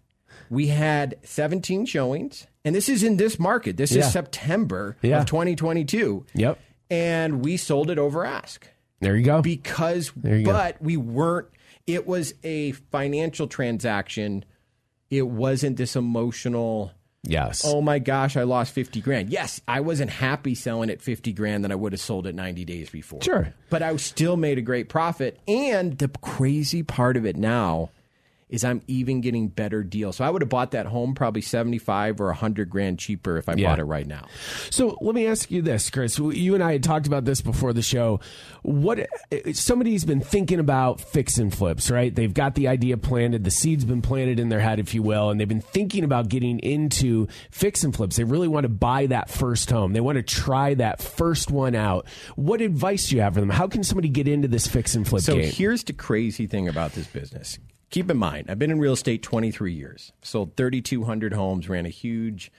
We 0.48 0.68
had 0.68 1.16
17 1.24 1.86
showings. 1.86 2.46
And 2.64 2.72
this 2.74 2.88
is 2.88 3.02
in 3.02 3.16
this 3.16 3.38
market. 3.40 3.76
This 3.76 3.90
Yeah. 3.90 4.06
is 4.06 4.12
September 4.12 4.96
Yeah. 5.02 5.18
of 5.20 5.26
2022. 5.26 6.24
Yep. 6.34 6.58
And 6.88 7.44
we 7.44 7.56
sold 7.56 7.90
it 7.90 7.98
over 7.98 8.24
ask 8.24 8.68
There 9.04 9.16
you 9.16 9.24
go. 9.24 9.42
because 9.42 10.10
you 10.22 10.42
go. 10.44 10.52
but 10.52 10.80
we 10.82 10.96
weren't 10.96 11.48
it 11.86 12.06
was 12.06 12.34
a 12.42 12.72
financial 12.72 13.46
transaction 13.46 14.44
it 15.10 15.22
wasn't 15.28 15.76
this 15.76 15.94
emotional 15.96 16.90
yes. 17.22 17.62
oh 17.66 17.80
my 17.82 17.98
gosh 17.98 18.36
i 18.36 18.42
lost 18.42 18.72
50 18.72 19.00
grand 19.02 19.30
yes 19.30 19.60
i 19.68 19.80
wasn't 19.80 20.10
happy 20.10 20.54
selling 20.54 20.88
at 20.90 21.02
50 21.02 21.32
grand 21.34 21.62
than 21.64 21.70
i 21.72 21.74
would 21.74 21.92
have 21.92 22.00
sold 22.00 22.26
it 22.26 22.34
90 22.34 22.64
days 22.64 22.88
before 22.90 23.20
Sure. 23.22 23.52
but 23.70 23.82
i 23.82 23.94
still 23.96 24.36
made 24.36 24.56
a 24.58 24.62
great 24.62 24.88
profit 24.88 25.38
and 25.46 25.98
the 25.98 26.08
crazy 26.08 26.82
part 26.82 27.16
of 27.18 27.26
it 27.26 27.36
now 27.36 27.90
is 28.48 28.64
i'm 28.64 28.82
even 28.86 29.20
getting 29.20 29.48
better 29.48 29.82
deals 29.82 30.16
so 30.16 30.24
i 30.24 30.30
would 30.30 30.42
have 30.42 30.48
bought 30.48 30.72
that 30.72 30.86
home 30.86 31.14
probably 31.14 31.40
75 31.40 32.20
or 32.20 32.26
100 32.26 32.68
grand 32.70 32.98
cheaper 32.98 33.36
if 33.38 33.48
i 33.48 33.54
Yeah. 33.54 33.70
bought 33.70 33.78
it 33.78 33.84
right 33.84 34.06
now 34.06 34.26
So 34.70 34.96
let 35.00 35.14
me 35.14 35.26
ask 35.26 35.50
you 35.50 35.62
this, 35.62 35.90
Chris. 35.90 36.18
You 36.18 36.54
and 36.54 36.62
I 36.62 36.72
had 36.72 36.82
talked 36.82 37.06
about 37.06 37.24
this 37.24 37.40
before 37.40 37.72
the 37.72 37.82
show. 37.82 38.20
What 38.62 39.06
somebody's 39.52 40.04
been 40.04 40.20
thinking 40.20 40.58
about 40.58 41.00
fix 41.00 41.38
and 41.38 41.54
flips, 41.54 41.90
right? 41.90 42.14
They've 42.14 42.32
got 42.32 42.54
the 42.54 42.68
idea 42.68 42.96
planted, 42.96 43.44
the 43.44 43.50
seed's 43.50 43.84
been 43.84 44.02
planted 44.02 44.38
in 44.40 44.48
their 44.48 44.60
head, 44.60 44.78
if 44.78 44.94
you 44.94 45.02
will, 45.02 45.30
and 45.30 45.38
they've 45.40 45.48
been 45.48 45.60
thinking 45.60 46.04
about 46.04 46.28
getting 46.28 46.58
into 46.60 47.28
fix 47.50 47.84
and 47.84 47.94
flips. 47.94 48.16
They 48.16 48.24
really 48.24 48.48
want 48.48 48.64
to 48.64 48.68
buy 48.68 49.06
that 49.06 49.28
first 49.30 49.70
home. 49.70 49.92
They 49.92 50.00
want 50.00 50.16
to 50.16 50.22
try 50.22 50.74
that 50.74 51.00
first 51.02 51.50
one 51.50 51.74
out. 51.74 52.06
What 52.36 52.60
advice 52.60 53.08
do 53.08 53.16
you 53.16 53.22
have 53.22 53.34
for 53.34 53.40
them? 53.40 53.50
How 53.50 53.68
can 53.68 53.84
somebody 53.84 54.08
get 54.08 54.26
into 54.28 54.48
this 54.48 54.66
fix 54.66 54.94
and 54.94 55.06
flip 55.06 55.22
So 55.22 55.36
game? 55.36 55.50
here's 55.52 55.84
the 55.84 55.92
crazy 55.92 56.46
thing 56.46 56.68
about 56.68 56.92
this 56.92 57.06
business. 57.06 57.58
Keep 57.94 58.10
in 58.10 58.16
mind, 58.16 58.50
I've 58.50 58.58
been 58.58 58.72
in 58.72 58.80
real 58.80 58.94
estate 58.94 59.22
23 59.22 59.72
years. 59.72 60.10
Sold 60.20 60.56
3,200 60.56 61.32
homes, 61.32 61.68
ran 61.68 61.86
a 61.86 61.90
huge 61.90 62.50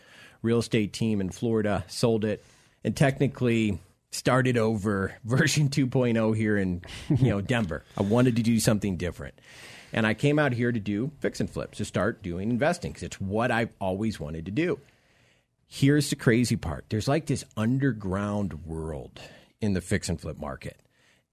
real 0.41 0.59
estate 0.59 0.93
team 0.93 1.19
in 1.19 1.29
Florida, 1.29 1.83
sold 1.89 2.23
it, 2.23 2.41
and 2.85 2.95
technically 2.95 3.77
started 4.11 4.55
over 4.55 5.13
version 5.25 5.67
2.0 5.67 6.37
here 6.37 6.57
in 6.57 6.83
you 7.09 7.31
know 7.31 7.41
Denver. 7.41 7.83
I 7.97 8.03
wanted 8.03 8.37
to 8.37 8.43
do 8.43 8.61
something 8.61 8.95
different. 8.95 9.33
And 9.91 10.07
I 10.07 10.13
came 10.13 10.39
out 10.39 10.53
here 10.53 10.71
to 10.71 10.79
do 10.79 11.11
fix 11.19 11.41
and 11.41 11.49
flips, 11.49 11.79
to 11.79 11.83
start 11.83 12.23
doing 12.23 12.49
investing 12.49 12.93
because 12.93 13.03
it's 13.03 13.19
what 13.19 13.51
I've 13.51 13.73
always 13.81 14.17
wanted 14.17 14.45
to 14.45 14.51
do. 14.51 14.79
Here's 15.67 16.09
the 16.11 16.15
crazy 16.15 16.55
part. 16.55 16.85
There's 16.87 17.09
like 17.09 17.25
this 17.25 17.43
underground 17.57 18.65
world 18.65 19.19
in 19.59 19.73
the 19.73 19.81
fix 19.81 20.07
and 20.07 20.17
flip 20.17 20.39
market. 20.39 20.79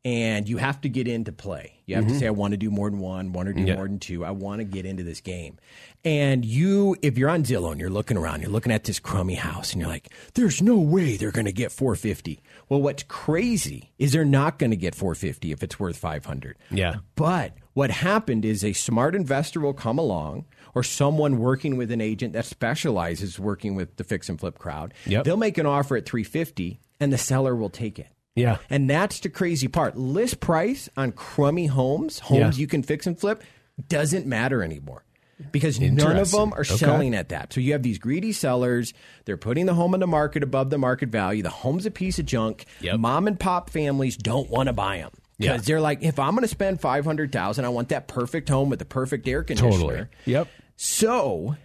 And 0.04 0.48
you 0.48 0.56
have 0.56 0.80
to 0.80 0.88
get 0.88 1.06
into 1.06 1.30
play. 1.30 1.80
You 1.86 1.94
have 1.94 2.06
to 2.06 2.10
mm-hmm. 2.10 2.18
say, 2.18 2.26
I 2.26 2.30
want 2.30 2.52
to 2.52 2.56
do 2.56 2.70
more 2.70 2.90
than 2.90 2.98
one, 2.98 3.32
want 3.32 3.48
to 3.48 3.54
do 3.54 3.62
Yeah. 3.62 3.76
more 3.76 3.86
than 3.86 4.00
two. 4.00 4.24
I 4.24 4.32
want 4.32 4.58
to 4.58 4.64
get 4.64 4.84
into 4.84 5.04
this 5.04 5.20
game. 5.20 5.58
And 6.04 6.44
you, 6.44 6.96
if 7.02 7.16
you're 7.16 7.30
on 7.30 7.44
Zillow 7.44 7.70
and 7.70 7.80
you're 7.80 7.88
looking 7.90 8.16
around, 8.16 8.40
you're 8.40 8.50
looking 8.50 8.72
at 8.72 8.82
this 8.84 8.98
crummy 8.98 9.36
house 9.36 9.72
and 9.72 9.80
you're 9.80 9.90
like, 9.90 10.08
there's 10.34 10.60
no 10.60 10.76
way 10.76 11.16
they're 11.16 11.30
going 11.30 11.46
to 11.46 11.52
get 11.52 11.70
450. 11.70 12.42
Well, 12.68 12.82
what's 12.82 13.04
crazy 13.04 13.92
is 13.98 14.10
they're 14.12 14.24
not 14.24 14.58
going 14.58 14.70
to 14.70 14.76
get 14.76 14.96
450 14.96 15.52
if 15.52 15.62
it's 15.62 15.78
worth 15.78 15.96
500. 15.96 16.56
Yeah. 16.72 16.96
But 17.14 17.54
what 17.74 17.90
happened 17.90 18.44
is 18.44 18.64
a 18.64 18.72
smart 18.72 19.14
investor 19.14 19.60
will 19.60 19.72
come 19.72 19.98
along 19.98 20.46
or 20.74 20.82
someone 20.82 21.38
working 21.38 21.76
with 21.76 21.92
an 21.92 22.00
agent 22.00 22.32
that 22.32 22.46
specializes 22.46 23.38
working 23.38 23.76
with 23.76 23.96
the 23.96 24.04
fix 24.04 24.28
and 24.28 24.40
flip 24.40 24.58
crowd. 24.58 24.94
Yep. 25.06 25.24
They'll 25.24 25.36
make 25.36 25.58
an 25.58 25.66
offer 25.66 25.96
at 25.96 26.06
350 26.06 26.80
and 26.98 27.12
the 27.12 27.18
seller 27.18 27.54
will 27.54 27.70
take 27.70 27.98
it. 27.98 28.08
Yeah. 28.34 28.58
And 28.70 28.88
that's 28.88 29.20
the 29.20 29.28
crazy 29.28 29.68
part. 29.68 29.96
List 29.96 30.40
price 30.40 30.88
on 30.96 31.12
crummy 31.12 31.66
homes, 31.66 32.18
homes 32.20 32.56
Yeah. 32.58 32.60
you 32.60 32.66
can 32.66 32.82
fix 32.82 33.06
and 33.06 33.18
flip, 33.18 33.42
doesn't 33.88 34.26
matter 34.26 34.62
anymore. 34.62 35.04
Because 35.50 35.80
none 35.80 36.16
of 36.18 36.30
them 36.30 36.52
are 36.52 36.60
Okay. 36.60 36.76
selling 36.76 37.14
at 37.16 37.30
that. 37.30 37.52
So 37.52 37.60
you 37.60 37.72
have 37.72 37.82
these 37.82 37.98
greedy 37.98 38.32
sellers. 38.32 38.94
They're 39.24 39.36
putting 39.36 39.66
the 39.66 39.74
home 39.74 39.92
on 39.92 39.98
the 40.00 40.06
market 40.06 40.44
above 40.44 40.70
the 40.70 40.78
market 40.78 41.08
value. 41.08 41.42
The 41.42 41.50
home's 41.50 41.84
a 41.84 41.90
piece 41.90 42.20
of 42.20 42.26
junk. 42.26 42.64
Yep. 42.80 43.00
Mom 43.00 43.26
and 43.26 43.40
pop 43.40 43.68
families 43.68 44.16
don't 44.16 44.48
want 44.50 44.68
to 44.68 44.72
buy 44.72 44.98
them. 44.98 45.10
Yeah. 45.38 45.52
Because 45.52 45.66
they're 45.66 45.80
like, 45.80 46.02
if 46.02 46.20
I'm 46.20 46.30
going 46.30 46.42
to 46.42 46.48
spend 46.48 46.80
500000 46.80 47.64
I 47.64 47.68
want 47.70 47.88
that 47.88 48.06
perfect 48.06 48.48
home 48.48 48.70
with 48.70 48.78
the 48.78 48.84
perfect 48.84 49.26
air 49.26 49.42
conditioner. 49.42 49.72
Totally. 49.72 50.06
Yep. 50.26 50.48
So 50.76 51.56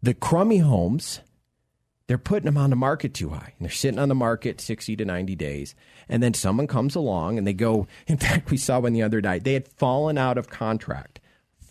the 0.00 0.14
crummy 0.14 0.58
homes, 0.58 1.20
they're 2.06 2.18
putting 2.18 2.46
them 2.46 2.58
on 2.58 2.70
the 2.70 2.76
market 2.76 3.14
too 3.14 3.30
high. 3.30 3.54
And 3.58 3.64
they're 3.66 3.70
sitting 3.70 3.98
on 3.98 4.08
the 4.08 4.14
market 4.14 4.60
60 4.60 4.96
to 4.96 5.04
90 5.04 5.34
days. 5.36 5.74
And 6.08 6.22
then 6.22 6.34
someone 6.34 6.66
comes 6.66 6.94
along 6.94 7.38
and 7.38 7.46
they 7.46 7.54
go, 7.54 7.86
in 8.06 8.16
fact, 8.18 8.50
we 8.50 8.56
saw 8.56 8.80
one 8.80 8.92
the 8.92 9.02
other 9.02 9.20
night. 9.20 9.44
They 9.44 9.54
had 9.54 9.68
fallen 9.68 10.18
out 10.18 10.38
of 10.38 10.48
contract 10.48 11.20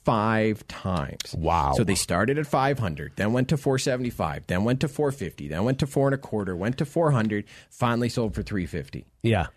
five 0.04 0.68
times. 0.68 1.34
Wow. 1.38 1.74
So 1.78 1.84
they 1.84 1.96
started 1.96 2.38
at 2.38 2.46
500, 2.48 3.14
then 3.16 3.32
went 3.32 3.48
to 3.50 3.58
475, 3.58 4.48
then 4.48 4.64
went 4.66 4.82
to 4.82 4.88
450, 4.90 5.48
then 5.48 5.64
went 5.64 5.80
to 5.80 5.88
four 5.88 6.08
and 6.08 6.16
a 6.16 6.18
quarter, 6.18 6.56
went 6.56 6.78
to 6.80 6.86
400, 6.86 7.46
finally 7.70 8.10
sold 8.10 8.36
for 8.36 8.44
350 8.44 9.06
Yeah. 9.22 9.48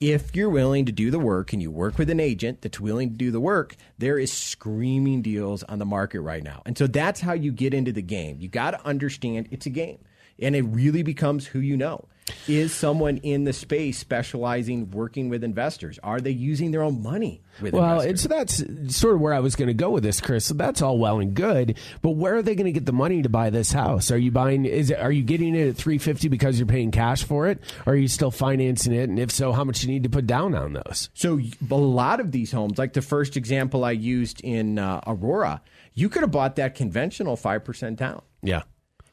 if 0.00 0.34
you're 0.34 0.48
willing 0.48 0.86
to 0.86 0.92
do 0.92 1.10
the 1.10 1.18
work 1.18 1.52
and 1.52 1.60
you 1.60 1.70
work 1.70 1.98
with 1.98 2.08
an 2.08 2.18
agent 2.18 2.62
that's 2.62 2.80
willing 2.80 3.10
to 3.10 3.16
do 3.16 3.30
the 3.30 3.40
work, 3.40 3.76
there 3.98 4.18
is 4.18 4.32
screaming 4.32 5.20
deals 5.20 5.62
on 5.64 5.78
the 5.78 5.84
market 5.84 6.22
right 6.22 6.42
now. 6.42 6.62
And 6.64 6.78
so 6.78 6.86
that's 6.86 7.20
how 7.20 7.34
you 7.34 7.52
get 7.52 7.74
into 7.74 7.92
the 7.92 8.00
game. 8.00 8.38
You 8.40 8.48
got 8.48 8.70
to 8.70 8.82
understand 8.86 9.48
it's 9.50 9.66
a 9.66 9.70
game. 9.70 9.98
And 10.42 10.56
it 10.56 10.62
really 10.62 11.02
becomes 11.02 11.46
who 11.46 11.60
you 11.60 11.76
know. 11.76 12.06
Is 12.46 12.72
someone 12.72 13.16
in 13.18 13.42
the 13.42 13.52
space 13.52 13.98
specializing 13.98 14.90
working 14.92 15.28
with 15.30 15.42
investors? 15.42 15.98
Are 16.04 16.20
they 16.20 16.30
using 16.30 16.70
their 16.70 16.82
own 16.82 17.02
money 17.02 17.42
with 17.60 17.72
Well, 17.74 18.00
investors? 18.02 18.08
and 18.10 18.20
so 18.20 18.28
that's 18.28 18.96
sort 18.96 19.14
of 19.16 19.20
where 19.20 19.34
I 19.34 19.40
was 19.40 19.56
going 19.56 19.66
to 19.66 19.74
go 19.74 19.90
with 19.90 20.04
this, 20.04 20.20
Chris. 20.20 20.44
So 20.44 20.54
that's 20.54 20.80
all 20.80 20.96
well 20.98 21.18
and 21.18 21.34
good, 21.34 21.76
but 22.02 22.10
where 22.10 22.36
are 22.36 22.42
they 22.42 22.54
going 22.54 22.66
to 22.66 22.72
get 22.72 22.86
the 22.86 22.92
money 22.92 23.20
to 23.22 23.28
buy 23.28 23.50
this 23.50 23.72
house? 23.72 24.12
Are 24.12 24.18
you 24.18 24.30
buying? 24.30 24.64
Is 24.64 24.90
it? 24.90 25.00
Are 25.00 25.10
you 25.10 25.24
getting 25.24 25.56
it 25.56 25.70
at 25.70 25.76
three 25.76 25.98
fifty 25.98 26.28
because 26.28 26.56
you're 26.58 26.68
paying 26.68 26.92
cash 26.92 27.24
for 27.24 27.48
it? 27.48 27.60
Or 27.84 27.94
are 27.94 27.96
you 27.96 28.06
still 28.06 28.30
financing 28.30 28.92
it? 28.92 29.08
And 29.08 29.18
if 29.18 29.32
so, 29.32 29.50
how 29.52 29.64
much 29.64 29.82
you 29.82 29.88
need 29.88 30.04
to 30.04 30.08
put 30.10 30.28
down 30.28 30.54
on 30.54 30.74
those? 30.74 31.08
So 31.14 31.40
a 31.68 31.74
lot 31.74 32.20
of 32.20 32.30
these 32.30 32.52
homes, 32.52 32.78
like 32.78 32.92
the 32.92 33.02
first 33.02 33.36
example 33.36 33.84
I 33.84 33.90
used 33.92 34.40
in 34.42 34.78
uh, 34.78 35.00
Aurora, 35.04 35.62
you 35.94 36.08
could 36.08 36.22
have 36.22 36.30
bought 36.30 36.54
that 36.56 36.76
conventional 36.76 37.36
5% 37.36 37.96
down. 37.96 38.22
Yeah. 38.42 38.62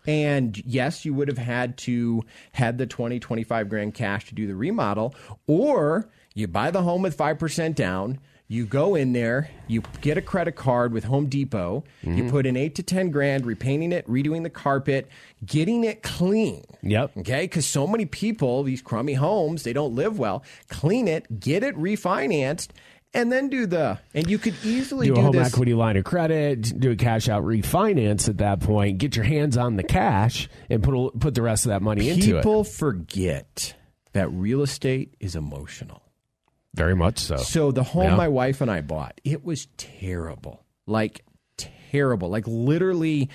And 0.07 0.57
yes, 0.65 1.03
you 1.05 1.13
would 1.13 1.27
have 1.27 1.37
had 1.37 1.77
to 1.79 2.23
had 2.53 2.77
the 2.77 2.87
20, 2.87 3.19
25 3.19 3.69
grand 3.69 3.93
cash 3.93 4.25
to 4.27 4.35
do 4.35 4.47
the 4.47 4.55
remodel, 4.55 5.13
or 5.45 6.09
you 6.33 6.47
buy 6.47 6.71
the 6.71 6.81
home 6.81 7.01
with 7.01 7.17
5% 7.17 7.75
down. 7.75 8.19
You 8.49 8.65
go 8.65 8.95
in 8.95 9.11
there, 9.11 9.49
you 9.67 9.83
get 9.99 10.17
a 10.17 10.21
credit 10.21 10.55
card 10.55 10.93
with 10.93 11.03
Home 11.03 11.25
Depot, 11.25 11.83
you 12.01 12.09
mm-hmm. 12.09 12.29
put 12.29 12.45
in 12.45 12.55
eight 12.55 12.75
to 12.75 12.83
10 12.83 13.11
grand 13.11 13.45
repainting 13.45 13.91
it, 13.91 14.07
redoing 14.07 14.43
the 14.43 14.49
carpet, 14.49 15.09
getting 15.45 15.83
it 15.83 16.01
clean. 16.01 16.63
Yep. 16.81 17.17
Okay. 17.17 17.41
Because 17.41 17.65
so 17.65 17.85
many 17.85 18.05
people, 18.05 18.63
these 18.63 18.81
crummy 18.81 19.15
homes, 19.15 19.63
they 19.63 19.73
don't 19.73 19.95
live 19.95 20.17
well. 20.17 20.45
Clean 20.69 21.09
it, 21.09 21.41
get 21.41 21.61
it 21.61 21.75
refinanced, 21.75 22.69
and 23.13 23.31
then 23.31 23.49
do 23.49 23.65
the, 23.65 23.97
and 24.13 24.29
you 24.29 24.37
could 24.37 24.53
easily 24.63 25.07
Do 25.07 25.15
do, 25.15 25.19
a 25.21 25.23
home 25.23 25.31
this. 25.33 25.53
equity 25.53 25.73
line 25.73 25.97
of 25.97 26.03
credit, 26.03 26.79
do 26.79 26.91
a 26.91 26.95
cash 26.95 27.29
out 27.29 27.43
refinance 27.43 28.29
at 28.29 28.37
that 28.37 28.59
point, 28.59 28.97
get 28.99 29.15
your 29.15 29.25
hands 29.25 29.57
on 29.57 29.75
the 29.75 29.83
cash, 29.83 30.49
and 30.69 30.83
put 30.83 30.93
a, 30.93 31.11
put 31.17 31.33
the 31.33 31.41
rest 31.41 31.65
of 31.65 31.69
that 31.69 31.81
money 31.81 32.09
into 32.09 32.35
it. 32.37 32.41
People 32.41 32.63
forget 32.63 33.75
that 34.13 34.29
real 34.31 34.61
estate 34.61 35.15
is 35.19 35.35
emotional. 35.35 36.01
Very 36.73 36.95
much 36.95 37.17
so. 37.19 37.37
So 37.37 37.71
the 37.71 37.83
home 37.83 38.03
Yeah. 38.03 38.15
my 38.15 38.27
wife 38.27 38.61
and 38.61 38.69
I 38.69 38.81
bought, 38.81 39.19
it 39.23 39.43
was 39.43 39.67
terrible. 39.77 40.63
Like 40.85 41.23
terrible. 41.91 42.29
Like 42.29 42.45
literally 42.47 43.29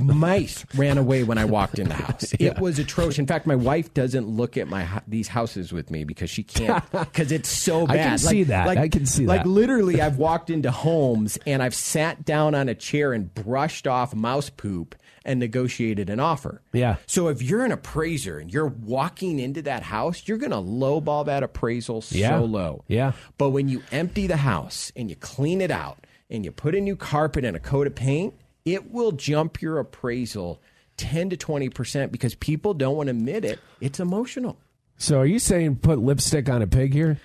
mice 0.00 0.64
ran 0.74 0.98
away 0.98 1.22
when 1.22 1.38
I 1.38 1.44
walked 1.44 1.78
in 1.78 1.88
the 1.88 1.94
house. 1.94 2.32
It 2.42 2.58
was 2.58 2.78
atrocious. 2.78 3.18
In 3.18 3.26
fact, 3.26 3.46
my 3.46 3.54
wife 3.54 3.94
doesn't 3.94 4.26
look 4.26 4.56
at 4.56 4.66
my 4.68 4.88
these 5.06 5.28
houses 5.28 5.72
with 5.72 5.90
me 5.90 6.04
because 6.04 6.28
she 6.28 6.42
can't 6.42 6.84
because 6.90 7.30
it's 7.30 7.48
so 7.48 7.86
bad. 7.86 7.98
I 7.98 8.02
can 8.02 8.18
see 8.18 8.42
that. 8.44 8.66
Like, 8.66 8.78
I 8.78 8.88
can 8.88 9.06
see 9.06 9.26
like 9.26 9.40
that. 9.42 9.46
Like 9.46 9.54
literally 9.54 10.00
I've 10.06 10.18
walked 10.18 10.50
into 10.50 10.70
homes 10.70 11.38
and 11.46 11.62
I've 11.62 11.74
sat 11.74 12.24
down 12.24 12.54
on 12.54 12.68
a 12.68 12.74
chair 12.74 13.12
and 13.12 13.32
brushed 13.32 13.86
off 13.86 14.14
mouse 14.14 14.50
poop 14.50 14.94
and 15.24 15.38
negotiated 15.38 16.10
an 16.10 16.18
offer. 16.18 16.62
Yeah. 16.72 16.96
So 17.06 17.28
if 17.28 17.40
you're 17.42 17.64
an 17.64 17.70
appraiser 17.70 18.38
and 18.38 18.52
you're 18.52 18.66
walking 18.66 19.38
into 19.38 19.62
that 19.62 19.84
house, 19.84 20.24
you're 20.26 20.38
going 20.38 20.50
to 20.50 20.56
lowball 20.56 21.26
that 21.26 21.44
appraisal 21.44 22.02
Yeah. 22.10 22.38
so 22.40 22.44
low. 22.44 22.82
Yeah. 22.88 23.12
But 23.38 23.50
when 23.50 23.68
you 23.68 23.82
empty 23.92 24.26
the 24.26 24.38
house 24.38 24.90
and 24.96 25.08
you 25.08 25.14
clean 25.14 25.60
it 25.60 25.70
out 25.70 26.04
and 26.32 26.44
you 26.44 26.50
put 26.50 26.74
a 26.74 26.80
new 26.80 26.96
carpet 26.96 27.44
and 27.44 27.54
a 27.54 27.60
coat 27.60 27.86
of 27.86 27.94
paint, 27.94 28.34
it 28.64 28.90
will 28.90 29.12
jump 29.12 29.60
your 29.60 29.78
appraisal 29.78 30.60
10 30.96 31.30
to 31.30 31.36
20% 31.36 32.10
because 32.10 32.34
people 32.34 32.74
don't 32.74 32.96
want 32.96 33.08
to 33.08 33.10
admit 33.10 33.44
it. 33.44 33.60
It's 33.80 34.00
emotional. 34.00 34.56
So 34.96 35.20
are 35.20 35.26
you 35.26 35.38
saying 35.38 35.76
put 35.76 35.98
lipstick 35.98 36.48
on 36.48 36.62
a 36.62 36.66
pig 36.66 36.94
here? 36.94 37.20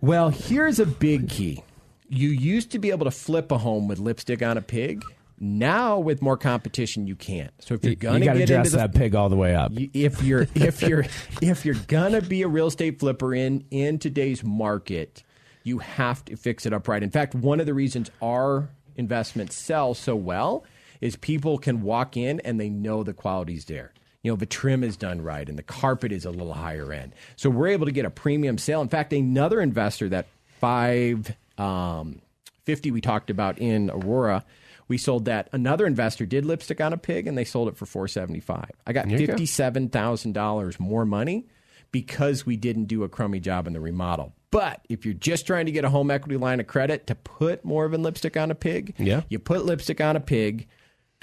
Well, 0.00 0.30
here's 0.30 0.78
a 0.78 0.86
big 0.86 1.28
key. 1.28 1.62
You 2.08 2.28
used 2.28 2.70
to 2.72 2.78
be 2.78 2.90
able 2.90 3.04
to 3.04 3.10
flip 3.10 3.50
a 3.50 3.58
home 3.58 3.88
with 3.88 3.98
lipstick 3.98 4.42
on 4.42 4.56
a 4.56 4.62
pig. 4.62 5.04
Now, 5.38 5.98
with 5.98 6.20
more 6.20 6.36
competition, 6.36 7.06
you 7.06 7.16
can't. 7.16 7.52
So 7.60 7.74
if 7.74 7.84
you're 7.84 7.94
gonna 7.94 8.24
got 8.24 8.34
to 8.34 8.38
get 8.40 8.48
dress 8.48 8.66
into 8.66 8.70
the, 8.72 8.76
that 8.76 8.94
pig 8.94 9.14
all 9.14 9.30
the 9.30 9.36
way 9.36 9.54
up. 9.54 9.72
if 9.74 10.22
you're 10.22 10.46
if 10.54 10.82
you're 10.82 11.06
if 11.40 11.64
you're 11.64 11.76
gonna 11.88 12.20
be 12.20 12.42
a 12.42 12.48
real 12.48 12.66
estate 12.66 13.00
flipper 13.00 13.34
in 13.34 13.64
in 13.70 13.98
today's 13.98 14.44
market, 14.44 15.22
you 15.62 15.78
have 15.78 16.24
to 16.26 16.36
fix 16.36 16.66
it 16.66 16.72
up 16.72 16.88
right. 16.88 17.02
In 17.02 17.10
fact, 17.10 17.34
one 17.34 17.60
of 17.60 17.66
the 17.66 17.74
reasons 17.74 18.10
our 18.22 18.68
investments 18.96 19.56
sell 19.56 19.94
so 19.94 20.16
well 20.16 20.64
is 21.00 21.16
people 21.16 21.58
can 21.58 21.82
walk 21.82 22.16
in 22.16 22.40
and 22.40 22.60
they 22.60 22.68
know 22.68 23.02
the 23.02 23.12
quality's 23.12 23.64
there. 23.66 23.92
You 24.22 24.32
know, 24.32 24.36
the 24.36 24.46
trim 24.46 24.84
is 24.84 24.96
done 24.96 25.22
right 25.22 25.48
and 25.48 25.58
the 25.58 25.62
carpet 25.62 26.12
is 26.12 26.24
a 26.26 26.30
little 26.30 26.52
higher 26.52 26.92
end. 26.92 27.14
So 27.36 27.48
we're 27.48 27.68
able 27.68 27.86
to 27.86 27.92
get 27.92 28.04
a 28.04 28.10
premium 28.10 28.58
sale. 28.58 28.82
In 28.82 28.88
fact, 28.88 29.12
another 29.12 29.60
investor 29.60 30.08
that 30.10 30.26
five 30.58 31.34
um, 31.56 32.20
fifty 32.64 32.90
we 32.90 33.00
talked 33.00 33.30
about 33.30 33.58
in 33.58 33.90
Aurora. 33.90 34.44
We 34.88 34.98
sold 34.98 35.26
that. 35.26 35.48
Another 35.52 35.86
investor 35.86 36.26
did 36.26 36.44
lipstick 36.44 36.80
on 36.80 36.92
a 36.92 36.98
pig, 36.98 37.26
and 37.28 37.38
they 37.38 37.44
sold 37.44 37.68
it 37.68 37.76
for 37.76 37.86
four 37.86 38.08
seventy 38.08 38.40
five. 38.40 38.70
I 38.86 38.92
got 38.92 39.08
you 39.08 39.18
go. 39.18 39.26
fifty 39.26 39.46
seven 39.46 39.88
thousand 39.88 40.32
dollars 40.32 40.78
more 40.78 41.06
money 41.06 41.46
because 41.92 42.44
we 42.44 42.56
didn't 42.56 42.86
do 42.86 43.04
a 43.04 43.08
crummy 43.08 43.40
job 43.40 43.66
in 43.66 43.72
the 43.72 43.80
remodel. 43.80 44.34
But 44.50 44.84
if 44.88 45.04
you're 45.04 45.14
just 45.14 45.46
trying 45.46 45.66
to 45.66 45.72
get 45.72 45.84
a 45.84 45.88
home 45.90 46.10
equity 46.10 46.36
line 46.36 46.58
of 46.60 46.66
credit 46.66 47.06
to 47.06 47.14
put 47.14 47.64
more 47.64 47.84
of 47.84 47.94
a 47.94 47.98
lipstick 47.98 48.36
on 48.36 48.50
a 48.50 48.54
pig, 48.54 48.94
Yeah. 48.98 49.22
you 49.28 49.38
put 49.38 49.64
lipstick 49.64 50.00
on 50.00 50.16
a 50.16 50.20
pig, 50.20 50.66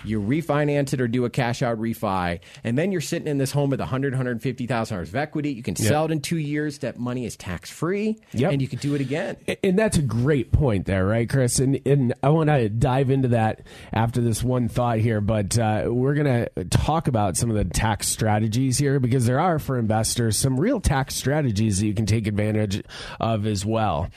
you 0.05 0.21
refinance 0.21 0.93
it 0.93 1.01
or 1.01 1.07
do 1.07 1.25
a 1.25 1.29
cash 1.29 1.61
out 1.63 1.79
refi, 1.79 2.39
and 2.63 2.77
then 2.77 2.91
you're 2.91 3.01
sitting 3.01 3.27
in 3.27 3.39
this 3.39 3.51
home 3.51 3.69
with 3.71 3.79
100, 3.79 4.13
150,000 4.13 4.95
dollars 4.95 5.09
of 5.09 5.15
equity. 5.15 5.51
You 5.51 5.63
can 5.63 5.75
sell 5.75 6.05
it 6.05 6.11
in 6.11 6.21
two 6.21 6.37
years. 6.37 6.77
That 6.79 6.99
money 6.99 7.25
is 7.25 7.35
tax 7.35 7.69
free, 7.71 8.17
Yep. 8.33 8.51
and 8.53 8.61
you 8.61 8.67
can 8.67 8.77
do 8.79 8.93
it 8.93 9.01
again. 9.01 9.37
And 9.63 9.77
that's 9.77 9.97
a 9.97 10.01
great 10.03 10.51
point 10.51 10.85
there, 10.85 11.05
right, 11.05 11.27
Chris? 11.27 11.59
And, 11.59 11.79
and 11.85 12.13
I 12.21 12.29
want 12.29 12.49
to 12.49 12.69
dive 12.69 13.09
into 13.09 13.29
that 13.29 13.61
after 13.91 14.21
this 14.21 14.43
one 14.43 14.67
thought 14.69 14.99
here, 14.99 15.19
but 15.19 15.57
uh, 15.57 15.85
we're 15.87 16.13
going 16.13 16.45
to 16.55 16.65
talk 16.65 17.07
about 17.07 17.35
some 17.37 17.49
of 17.49 17.55
the 17.55 17.65
tax 17.65 18.07
strategies 18.07 18.77
here 18.77 18.99
because 18.99 19.25
there 19.25 19.39
are, 19.39 19.57
for 19.57 19.79
investors, 19.79 20.37
some 20.37 20.59
real 20.59 20.79
tax 20.79 21.15
strategies 21.15 21.79
that 21.79 21.87
you 21.87 21.93
can 21.95 22.05
take 22.05 22.27
advantage 22.27 22.83
of 23.19 23.47
as 23.47 23.65
well. 23.65 24.09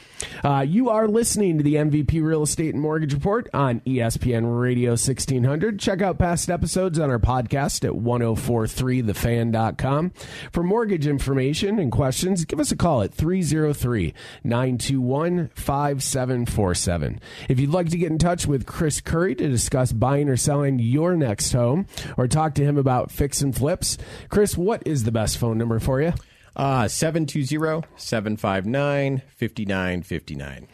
Uh, 0.44 0.60
you 0.66 0.90
are 0.90 1.08
listening 1.08 1.56
to 1.58 1.64
the 1.64 1.76
MVP 1.76 2.22
Real 2.22 2.42
Estate 2.42 2.75
and 2.75 2.82
Mortgage 2.82 3.14
Report 3.14 3.49
on 3.54 3.80
ESPN 3.80 4.60
Radio 4.60 4.90
1600. 4.90 5.70
Check 5.79 6.03
out 6.03 6.19
past 6.19 6.50
episodes 6.50 6.99
on 6.99 7.11
our 7.11 7.19
podcast 7.19 7.85
at 7.85 7.93
1043thefan.com. 7.93 10.12
For 10.53 10.62
mortgage 10.62 11.07
information 11.07 11.79
and 11.79 11.93
questions, 11.93 12.45
give 12.45 12.59
us 12.59 12.73
a 12.73 12.77
call 12.77 13.03
at 13.03 13.15
303 13.15 14.15
921 14.43 15.50
5747. 15.55 17.21
If 17.49 17.61
you'd 17.61 17.71
like 17.71 17.91
to 17.91 17.99
get 17.99 18.11
in 18.11 18.19
touch 18.19 18.47
with 18.47 18.67
Chris 18.67 19.00
Curry 19.00 19.35
to 19.35 19.49
discuss 19.49 19.93
buying 19.93 20.29
or 20.29 20.37
selling 20.37 20.79
your 20.79 21.17
next 21.17 21.53
home 21.53 21.87
or 22.17 22.27
talk 22.27 22.55
to 22.55 22.65
him 22.65 22.79
about 22.79 23.11
fix 23.11 23.41
and 23.41 23.55
flips, 23.55 23.99
Chris, 24.29 24.57
what 24.57 24.83
is 24.87 25.05
the 25.05 25.12
best 25.12 25.39
phone 25.39 25.59
number 25.59 25.79
for 25.79 26.00
you? 26.00 26.12
Uh, 26.57 26.89
720 26.89 27.87
759 27.97 29.23
5959. 29.37 30.69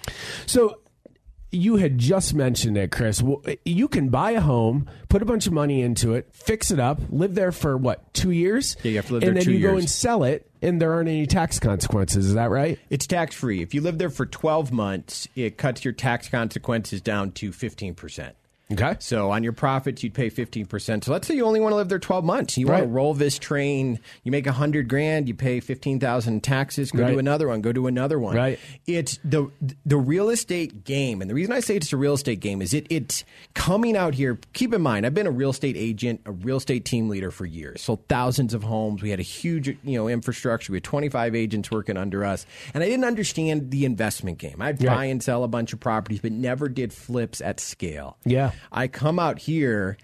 So 0.46 0.78
you 1.50 1.76
had 1.76 1.98
just 1.98 2.34
mentioned 2.34 2.76
it, 2.76 2.90
Chris. 2.90 3.22
You 3.64 3.88
can 3.88 4.08
buy 4.08 4.32
a 4.32 4.40
home, 4.40 4.88
put 5.08 5.22
a 5.22 5.24
bunch 5.24 5.46
of 5.46 5.52
money 5.52 5.82
into 5.82 6.14
it, 6.14 6.28
fix 6.32 6.70
it 6.70 6.80
up, 6.80 7.00
live 7.08 7.34
there 7.34 7.52
for 7.52 7.76
what 7.76 8.12
two 8.14 8.30
years? 8.30 8.76
Yeah, 8.82 8.90
you 8.90 8.96
have 8.96 9.06
to 9.06 9.14
live 9.14 9.22
and 9.22 9.36
there 9.36 9.44
then 9.44 9.54
you 9.54 9.60
go 9.60 9.76
and 9.76 9.88
sell 9.88 10.24
it, 10.24 10.50
and 10.62 10.80
there 10.80 10.92
aren't 10.92 11.08
any 11.08 11.26
tax 11.26 11.58
consequences. 11.58 12.26
Is 12.26 12.34
that 12.34 12.50
right? 12.50 12.78
It's 12.90 13.06
tax 13.06 13.34
free. 13.34 13.62
If 13.62 13.74
you 13.74 13.80
live 13.80 13.98
there 13.98 14.10
for 14.10 14.26
12 14.26 14.72
months, 14.72 15.28
it 15.34 15.56
cuts 15.56 15.84
your 15.84 15.92
tax 15.92 16.28
consequences 16.28 17.00
down 17.00 17.32
to 17.32 17.50
15%. 17.50 18.32
Okay. 18.72 18.96
So 18.98 19.30
on 19.30 19.44
your 19.44 19.52
profits, 19.52 20.02
you'd 20.02 20.14
pay 20.14 20.28
15%. 20.28 21.04
So 21.04 21.12
let's 21.12 21.28
say 21.28 21.36
you 21.36 21.44
only 21.44 21.60
want 21.60 21.70
to 21.72 21.76
live 21.76 21.88
there 21.88 22.00
12 22.00 22.24
months. 22.24 22.58
You 22.58 22.66
want 22.66 22.82
to 22.82 22.88
roll 22.88 23.14
this 23.14 23.38
train. 23.38 24.00
You 24.24 24.32
make 24.32 24.44
100 24.46 24.88
grand, 24.88 25.28
you 25.28 25.34
pay 25.34 25.60
15,000 25.60 26.42
taxes, 26.42 26.90
go 26.90 27.04
Right. 27.04 27.12
to 27.12 27.18
another 27.18 27.46
one, 27.46 27.60
go 27.60 27.72
to 27.72 27.86
another 27.86 28.18
one. 28.18 28.34
Right. 28.34 28.58
It's 28.86 29.20
the 29.24 29.50
the 29.84 29.96
real 29.96 30.30
estate 30.30 30.82
game. 30.84 31.20
And 31.20 31.30
the 31.30 31.34
reason 31.34 31.52
I 31.52 31.60
say 31.60 31.76
it's 31.76 31.92
a 31.92 31.96
real 31.96 32.14
estate 32.14 32.40
game 32.40 32.60
is 32.60 32.74
it 32.74 32.88
it's 32.90 33.24
coming 33.54 33.96
out 33.96 34.14
here. 34.14 34.36
Keep 34.52 34.74
in 34.74 34.82
mind, 34.82 35.06
I've 35.06 35.14
been 35.14 35.28
a 35.28 35.30
real 35.30 35.50
estate 35.50 35.76
agent, 35.76 36.22
a 36.26 36.32
real 36.32 36.56
estate 36.56 36.84
team 36.84 37.08
leader 37.08 37.30
for 37.30 37.46
years. 37.46 37.82
Sold 37.82 38.08
thousands 38.08 38.52
of 38.52 38.64
homes. 38.64 39.00
We 39.00 39.10
had 39.10 39.20
a 39.20 39.22
huge, 39.24 39.68
you 39.68 39.78
know, 39.96 40.08
infrastructure. 40.08 40.72
We 40.72 40.78
had 40.78 40.84
25 40.84 41.36
agents 41.36 41.70
working 41.70 41.96
under 41.96 42.24
us. 42.24 42.44
And 42.74 42.82
I 42.82 42.88
didn't 42.88 43.04
understand 43.04 43.70
the 43.70 43.84
investment 43.84 44.38
game. 44.38 44.56
I'd 44.60 44.82
Right. 44.82 44.94
buy 44.96 45.04
and 45.04 45.22
sell 45.22 45.44
a 45.44 45.48
bunch 45.48 45.72
of 45.72 45.78
properties, 45.78 46.18
but 46.20 46.32
never 46.32 46.68
did 46.68 46.92
flips 46.92 47.40
at 47.40 47.60
scale. 47.60 48.16
Yeah. 48.24 48.50
I 48.72 48.88
come 48.88 49.18
out 49.18 49.38
here 49.38 49.96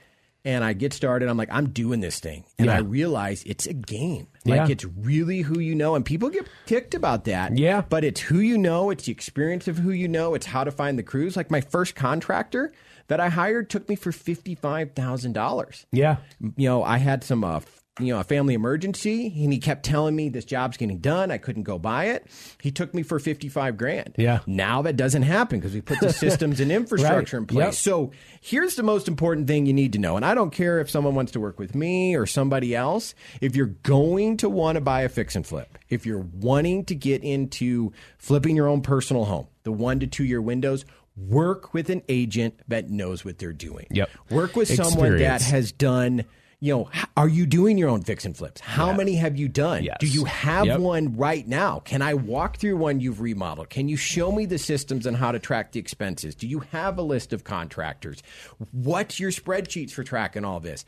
and 0.44 0.64
I 0.64 0.72
get 0.72 0.92
started. 0.92 1.28
I'm 1.28 1.36
like, 1.36 1.52
I'm 1.52 1.68
doing 1.70 2.00
this 2.00 2.18
thing. 2.18 2.44
And 2.58 2.66
Yeah. 2.66 2.76
I 2.76 2.78
realize 2.80 3.44
it's 3.44 3.66
a 3.66 3.72
game. 3.72 4.26
Like 4.44 4.56
Yeah. 4.56 4.66
it's 4.68 4.84
really 4.84 5.42
who 5.42 5.60
you 5.60 5.74
know. 5.74 5.94
And 5.94 6.04
people 6.04 6.30
get 6.30 6.46
ticked 6.66 6.94
about 6.94 7.24
that. 7.26 7.56
Yeah. 7.56 7.82
But 7.88 8.02
it's 8.04 8.20
who 8.20 8.40
you 8.40 8.58
know, 8.58 8.90
it's 8.90 9.04
the 9.04 9.12
experience 9.12 9.68
of 9.68 9.78
who 9.78 9.90
you 9.90 10.08
know, 10.08 10.34
it's 10.34 10.46
how 10.46 10.64
to 10.64 10.70
find 10.72 10.98
the 10.98 11.02
crews. 11.04 11.36
Like 11.36 11.50
my 11.50 11.60
first 11.60 11.94
contractor 11.94 12.72
that 13.06 13.20
I 13.20 13.28
hired 13.28 13.70
took 13.70 13.88
me 13.88 13.94
for 13.94 14.10
fifty 14.10 14.54
five 14.56 14.92
thousand 14.94 15.34
dollars. 15.34 15.86
Yeah. 15.92 16.16
You 16.56 16.68
know, 16.68 16.82
I 16.82 16.98
had 16.98 17.22
some 17.22 17.44
uh, 17.44 17.60
you 18.00 18.12
know, 18.12 18.20
a 18.20 18.24
family 18.24 18.55
emergency 18.55 19.26
and 19.44 19.52
he 19.52 19.59
kept 19.59 19.85
telling 19.85 20.16
me 20.16 20.31
this 20.31 20.46
job's 20.46 20.78
getting 20.78 20.98
done. 20.98 21.31
I 21.31 21.37
couldn't 21.37 21.64
go 21.64 21.78
buy 21.78 22.07
it. 22.07 22.26
He 22.61 22.70
took 22.70 22.94
me 22.94 23.02
for 23.02 23.18
55 23.18 23.76
grand. 23.76 24.14
Yeah. 24.16 24.40
Now 24.46 24.81
that 24.83 24.96
doesn't 24.96 25.22
happen 25.22 25.61
because 25.61 25.74
we 25.74 25.83
put 25.83 26.00
the 26.00 26.12
systems 26.12 26.59
and 26.61 26.72
infrastructure 26.72 27.37
in 27.37 27.46
place. 27.46 27.64
Yep. 27.66 27.74
So 27.74 28.12
here's 28.40 28.76
the 28.76 28.83
most 28.83 29.09
important 29.09 29.46
thing 29.46 29.66
you 29.66 29.74
need 29.74 29.92
to 29.92 29.98
know. 29.98 30.16
And 30.16 30.24
I 30.24 30.35
don't 30.35 30.50
care 30.50 30.81
if 30.81 30.88
someone 30.88 31.14
wants 31.14 31.33
to 31.33 31.40
work 31.40 31.59
with 31.59 31.74
me 31.74 32.16
or 32.16 32.24
somebody 32.24 32.74
else. 32.74 33.14
If 33.42 33.57
you're 33.57 33.66
going 33.66 34.38
to 34.38 34.48
want 34.48 34.76
to 34.76 34.81
buy 34.81 35.02
a 35.02 35.11
fix 35.11 35.37
and 35.37 35.46
flip, 35.46 35.76
if 35.90 36.07
you're 36.07 36.26
wanting 36.40 36.87
to 36.87 36.94
get 36.94 37.22
into 37.22 37.92
flipping 38.16 38.57
your 38.57 38.68
own 38.68 38.81
personal 38.81 39.26
home, 39.26 39.48
the 39.64 39.72
one 39.72 40.00
to 40.00 40.07
two 40.07 40.24
year 40.24 40.40
windows, 40.40 40.87
work 41.14 41.74
with 41.74 41.90
an 41.90 42.02
agent 42.09 42.59
that 42.68 42.88
knows 42.88 43.22
what 43.22 43.38
they're 43.38 43.52
doing. 43.52 43.87
Yep. 43.90 44.11
Work 44.31 44.57
with 44.57 44.74
someone 44.74 45.18
that 45.18 45.42
has 45.42 45.72
done. 45.72 46.24
You 46.62 46.72
know, 46.77 46.90
are 47.16 47.27
you 47.29 47.44
doing 47.44 47.77
your 47.77 47.88
own 47.88 48.03
fix 48.03 48.25
and 48.25 48.37
flips? 48.37 48.61
How 48.61 48.92
many 48.92 49.16
have 49.16 49.37
you 49.37 49.48
done? 49.48 49.83
Yes. 49.83 49.96
Do 49.98 50.07
you 50.07 50.27
have 50.27 50.64
Yep. 50.66 50.79
one 50.79 51.16
right 51.16 51.44
now? 51.48 51.81
Can 51.81 52.03
I 52.03 52.14
walk 52.14 52.59
through 52.59 52.77
one 52.77 53.01
you've 53.01 53.20
remodeled? 53.20 53.68
Can 53.68 53.88
you 53.88 53.96
show 53.96 54.31
me 54.31 54.46
the 54.46 54.59
systems 54.59 55.05
and 55.05 55.16
how 55.16 55.33
to 55.33 55.40
track 55.40 55.72
the 55.72 55.81
expenses? 55.81 56.37
Do 56.37 56.46
you 56.46 56.61
have 56.70 56.98
a 56.98 57.03
list 57.03 57.33
of 57.33 57.42
contractors? 57.42 58.22
What's 58.70 59.18
your 59.18 59.33
spreadsheets 59.33 59.90
for 59.90 60.05
tracking 60.05 60.44
all 60.44 60.61
this? 60.61 60.85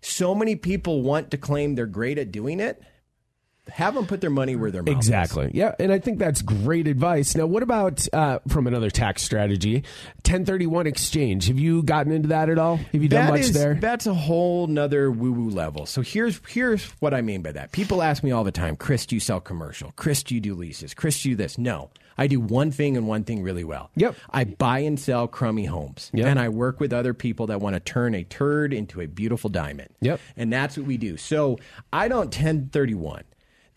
So 0.00 0.34
many 0.34 0.56
people 0.56 1.02
want 1.02 1.30
to 1.32 1.36
claim 1.36 1.74
they're 1.74 1.84
great 1.84 2.16
at 2.16 2.32
doing 2.32 2.58
it. 2.58 2.82
Have 3.70 3.94
them 3.94 4.06
put 4.06 4.20
their 4.20 4.30
money 4.30 4.56
where 4.56 4.70
their 4.70 4.82
mouth 4.82 4.92
is. 4.92 4.96
Exactly. 4.96 5.50
Yeah, 5.54 5.74
and 5.78 5.92
I 5.92 5.98
think 5.98 6.18
that's 6.18 6.42
great 6.42 6.86
advice. 6.88 7.34
Now, 7.36 7.46
what 7.46 7.62
about 7.62 8.06
uh, 8.12 8.38
from 8.48 8.66
another 8.66 8.90
tax 8.90 9.22
strategy, 9.22 9.84
1031 10.24 10.86
exchange? 10.86 11.48
Have 11.48 11.58
you 11.58 11.82
gotten 11.82 12.12
into 12.12 12.28
that 12.28 12.48
at 12.48 12.58
all? 12.58 12.76
Have 12.76 13.02
you 13.02 13.08
done 13.08 13.26
That 13.26 13.30
much 13.32 13.40
is- 13.40 13.52
there? 13.52 13.74
That's 13.74 14.06
a 14.06 14.14
whole 14.14 14.66
nother 14.66 15.10
woo 15.10 15.32
woo 15.32 15.50
level. 15.50 15.86
So 15.86 16.02
here's 16.02 16.40
here's 16.48 16.84
what 17.00 17.14
I 17.14 17.20
mean 17.22 17.42
by 17.42 17.52
that. 17.52 17.72
People 17.72 18.02
ask 18.02 18.22
me 18.22 18.30
all 18.30 18.44
the 18.44 18.52
time, 18.52 18.76
Chris, 18.76 19.06
do 19.06 19.16
you 19.16 19.20
sell 19.20 19.40
commercial? 19.40 19.92
Chris, 19.96 20.22
do 20.22 20.34
you 20.34 20.40
do 20.40 20.54
leases? 20.54 20.94
Chris, 20.94 21.22
do 21.22 21.30
you 21.30 21.36
this? 21.36 21.58
No. 21.58 21.90
I 22.20 22.26
do 22.26 22.40
one 22.40 22.72
thing 22.72 22.96
and 22.96 23.06
one 23.06 23.22
thing 23.22 23.44
really 23.44 23.62
well. 23.62 23.90
Yep. 23.94 24.16
I 24.30 24.42
buy 24.42 24.80
and 24.80 24.98
sell 24.98 25.28
crummy 25.28 25.66
homes. 25.66 26.10
Yep. 26.12 26.26
And 26.26 26.40
I 26.40 26.48
work 26.48 26.80
with 26.80 26.92
other 26.92 27.14
people 27.14 27.46
that 27.46 27.60
want 27.60 27.74
to 27.74 27.80
turn 27.80 28.12
a 28.16 28.24
turd 28.24 28.72
into 28.72 29.00
a 29.00 29.06
beautiful 29.06 29.48
diamond. 29.50 29.90
Yep. 30.00 30.18
And 30.36 30.52
that's 30.52 30.76
what 30.76 30.84
we 30.84 30.96
do. 30.96 31.16
So 31.16 31.60
I 31.92 32.08
don't 32.08 32.24
1031. 32.26 33.22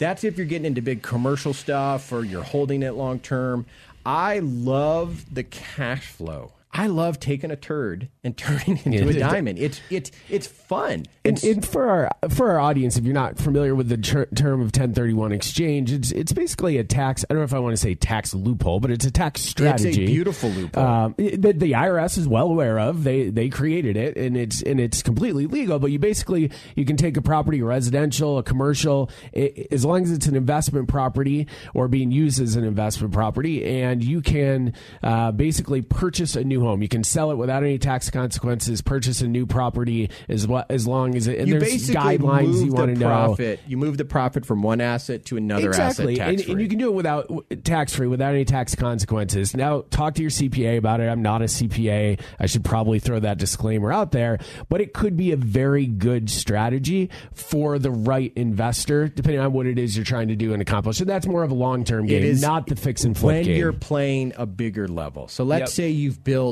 That's 0.01 0.23
if 0.23 0.35
you're 0.35 0.47
getting 0.47 0.65
into 0.65 0.81
big 0.81 1.03
commercial 1.03 1.53
stuff 1.53 2.11
or 2.11 2.25
you're 2.25 2.41
holding 2.41 2.81
it 2.81 2.95
long 2.95 3.19
term. 3.19 3.67
I 4.03 4.39
love 4.39 5.31
the 5.31 5.43
cash 5.43 6.07
flow. 6.07 6.53
I 6.73 6.87
love 6.87 7.19
taking 7.19 7.51
a 7.51 7.55
turd 7.55 8.07
and 8.23 8.35
turning 8.37 8.77
it 8.77 8.85
into 8.85 9.09
a 9.09 9.13
diamond. 9.31 9.59
It's 9.59 9.81
it's 9.89 10.11
it's 10.29 10.47
fun. 10.47 11.05
And, 11.25 11.43
and 11.43 11.67
for 11.67 11.89
our 11.89 12.09
for 12.29 12.49
our 12.51 12.59
audience, 12.59 12.97
if 12.97 13.03
you're 13.05 13.13
not 13.13 13.37
familiar 13.37 13.75
with 13.75 13.89
the 13.89 13.97
ter- 13.97 14.25
term 14.27 14.61
of 14.61 14.67
1031 14.67 15.31
exchange, 15.33 15.91
it's 15.91 16.11
it's 16.11 16.31
basically 16.33 16.77
a 16.77 16.83
tax. 16.83 17.25
I 17.29 17.33
don't 17.33 17.39
know 17.41 17.45
if 17.45 17.53
I 17.53 17.59
want 17.59 17.73
to 17.73 17.77
say 17.77 17.93
tax 17.95 18.33
loophole, 18.33 18.79
but 18.79 18.89
it's 18.89 19.05
a 19.05 19.11
tax 19.11 19.41
strategy. 19.41 19.89
It's 19.89 19.97
a 19.97 20.05
beautiful 20.05 20.49
loophole. 20.49 20.83
Um, 20.83 21.15
that 21.17 21.59
the 21.59 21.73
IRS 21.73 22.17
is 22.17 22.27
well 22.27 22.47
aware 22.47 22.79
of. 22.79 23.03
They 23.03 23.29
they 23.29 23.49
created 23.49 23.97
it, 23.97 24.15
and 24.17 24.37
it's 24.37 24.61
and 24.61 24.79
it's 24.79 25.03
completely 25.03 25.47
legal. 25.47 25.77
But 25.77 25.91
you 25.91 25.99
basically 25.99 26.51
you 26.75 26.85
can 26.85 26.95
take 26.95 27.17
a 27.17 27.21
property, 27.21 27.61
residential, 27.61 28.37
a 28.37 28.43
commercial, 28.43 29.09
i- 29.35 29.67
as 29.71 29.83
long 29.83 30.03
as 30.03 30.11
it's 30.11 30.27
an 30.27 30.35
investment 30.35 30.87
property 30.87 31.47
or 31.73 31.87
being 31.89 32.11
used 32.11 32.41
as 32.41 32.55
an 32.55 32.63
investment 32.63 33.13
property, 33.13 33.65
and 33.81 34.01
you 34.03 34.21
can 34.21 34.73
uh, 35.03 35.31
basically 35.33 35.81
purchase 35.81 36.35
a 36.37 36.43
new 36.43 36.60
new 36.61 36.67
home. 36.67 36.81
You 36.81 36.87
can 36.87 37.03
sell 37.03 37.31
it 37.31 37.35
without 37.35 37.63
any 37.63 37.77
tax 37.77 38.09
consequences. 38.09 38.81
Purchase 38.81 39.21
a 39.21 39.27
new 39.27 39.45
property 39.45 40.09
as 40.29 40.47
well 40.47 40.65
as 40.69 40.87
long 40.87 41.15
as 41.15 41.27
it. 41.27 41.39
And 41.39 41.47
you 41.47 41.59
there's 41.59 41.89
guidelines 41.89 42.63
you 42.63 42.71
want 42.71 42.89
to 42.89 42.93
the 42.93 42.99
know. 42.99 43.07
profit. 43.07 43.59
You 43.67 43.77
move 43.77 43.97
the 43.97 44.05
profit 44.05 44.45
from 44.45 44.61
one 44.63 44.81
asset 44.81 45.25
to 45.25 45.37
another 45.37 45.69
Exactly, 45.69 46.19
asset 46.19 46.39
and, 46.39 46.49
and 46.49 46.61
you 46.61 46.67
can 46.67 46.77
do 46.77 46.87
it 46.89 46.93
without 46.93 47.29
tax 47.63 47.95
free, 47.95 48.07
without 48.07 48.33
any 48.33 48.45
tax 48.45 48.75
consequences. 48.75 49.55
Now, 49.55 49.81
talk 49.89 50.15
to 50.15 50.21
your 50.21 50.31
CPA 50.31 50.77
about 50.77 50.99
it. 50.99 51.07
I'm 51.07 51.21
not 51.21 51.41
a 51.41 51.45
CPA. 51.45 52.19
I 52.39 52.45
should 52.45 52.63
probably 52.63 52.99
throw 52.99 53.19
that 53.19 53.37
disclaimer 53.37 53.91
out 53.91 54.11
there, 54.11 54.39
but 54.69 54.81
it 54.81 54.93
could 54.93 55.17
be 55.17 55.31
a 55.31 55.37
very 55.37 55.85
good 55.85 56.29
strategy 56.29 57.09
for 57.33 57.79
the 57.79 57.91
right 57.91 58.31
investor, 58.35 59.07
depending 59.07 59.39
on 59.41 59.53
what 59.53 59.65
it 59.65 59.77
is 59.79 59.95
you're 59.95 60.05
trying 60.05 60.27
to 60.29 60.35
do 60.35 60.53
and 60.53 60.61
accomplish. 60.61 60.99
And 60.99 61.09
that's 61.09 61.25
more 61.27 61.43
of 61.43 61.51
a 61.51 61.55
long 61.55 61.83
term 61.83 62.05
game, 62.05 62.23
is 62.23 62.41
not 62.41 62.67
the 62.67 62.75
fix 62.75 63.03
and 63.03 63.17
flip 63.17 63.35
when 63.35 63.43
game. 63.45 63.57
you're 63.57 63.73
playing 63.73 64.33
a 64.37 64.45
bigger 64.45 64.87
level. 64.87 65.27
So 65.27 65.43
let's 65.43 65.61
Yep. 65.61 65.69
say 65.69 65.89
you've 65.89 66.23
built, 66.23 66.50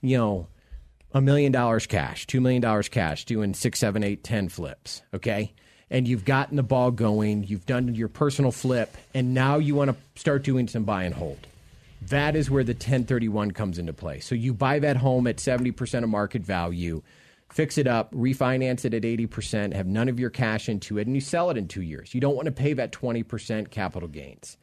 you 0.00 0.16
know, 0.16 0.48
a 1.12 1.20
million 1.20 1.52
dollars 1.52 1.86
cash, 1.86 2.26
two 2.26 2.40
million 2.40 2.62
dollars 2.62 2.88
cash, 2.88 3.24
doing 3.24 3.54
six, 3.54 3.78
seven, 3.78 4.04
eight, 4.04 4.22
ten 4.22 4.48
flips. 4.48 5.02
Okay. 5.14 5.52
And 5.88 6.08
you've 6.08 6.24
gotten 6.24 6.56
the 6.56 6.64
ball 6.64 6.90
going, 6.90 7.44
you've 7.44 7.64
done 7.64 7.94
your 7.94 8.08
personal 8.08 8.50
flip, 8.50 8.96
and 9.14 9.34
now 9.34 9.58
you 9.58 9.76
want 9.76 9.90
to 9.90 10.20
start 10.20 10.42
doing 10.42 10.66
some 10.66 10.82
buy 10.82 11.04
and 11.04 11.14
hold. 11.14 11.46
That 12.02 12.34
is 12.34 12.50
where 12.50 12.64
the 12.64 12.72
1031 12.72 13.52
comes 13.52 13.78
into 13.78 13.92
play. 13.92 14.18
So 14.18 14.34
you 14.34 14.52
buy 14.52 14.80
that 14.80 14.96
home 14.96 15.28
at 15.28 15.36
70% 15.36 16.02
of 16.02 16.08
market 16.08 16.42
value, 16.42 17.02
fix 17.52 17.78
it 17.78 17.86
up, 17.86 18.12
refinance 18.12 18.84
it 18.84 18.94
at 18.94 19.02
80%, 19.02 19.74
have 19.74 19.86
none 19.86 20.08
of 20.08 20.18
your 20.18 20.28
cash 20.28 20.68
into 20.68 20.98
it, 20.98 21.06
and 21.06 21.14
you 21.14 21.20
sell 21.20 21.50
it 21.50 21.56
in 21.56 21.68
two 21.68 21.82
years. 21.82 22.14
You 22.14 22.20
don't 22.20 22.34
want 22.34 22.46
to 22.46 22.52
pay 22.52 22.72
that 22.72 22.90
20% 22.90 23.70
capital 23.70 24.08
gains 24.08 24.56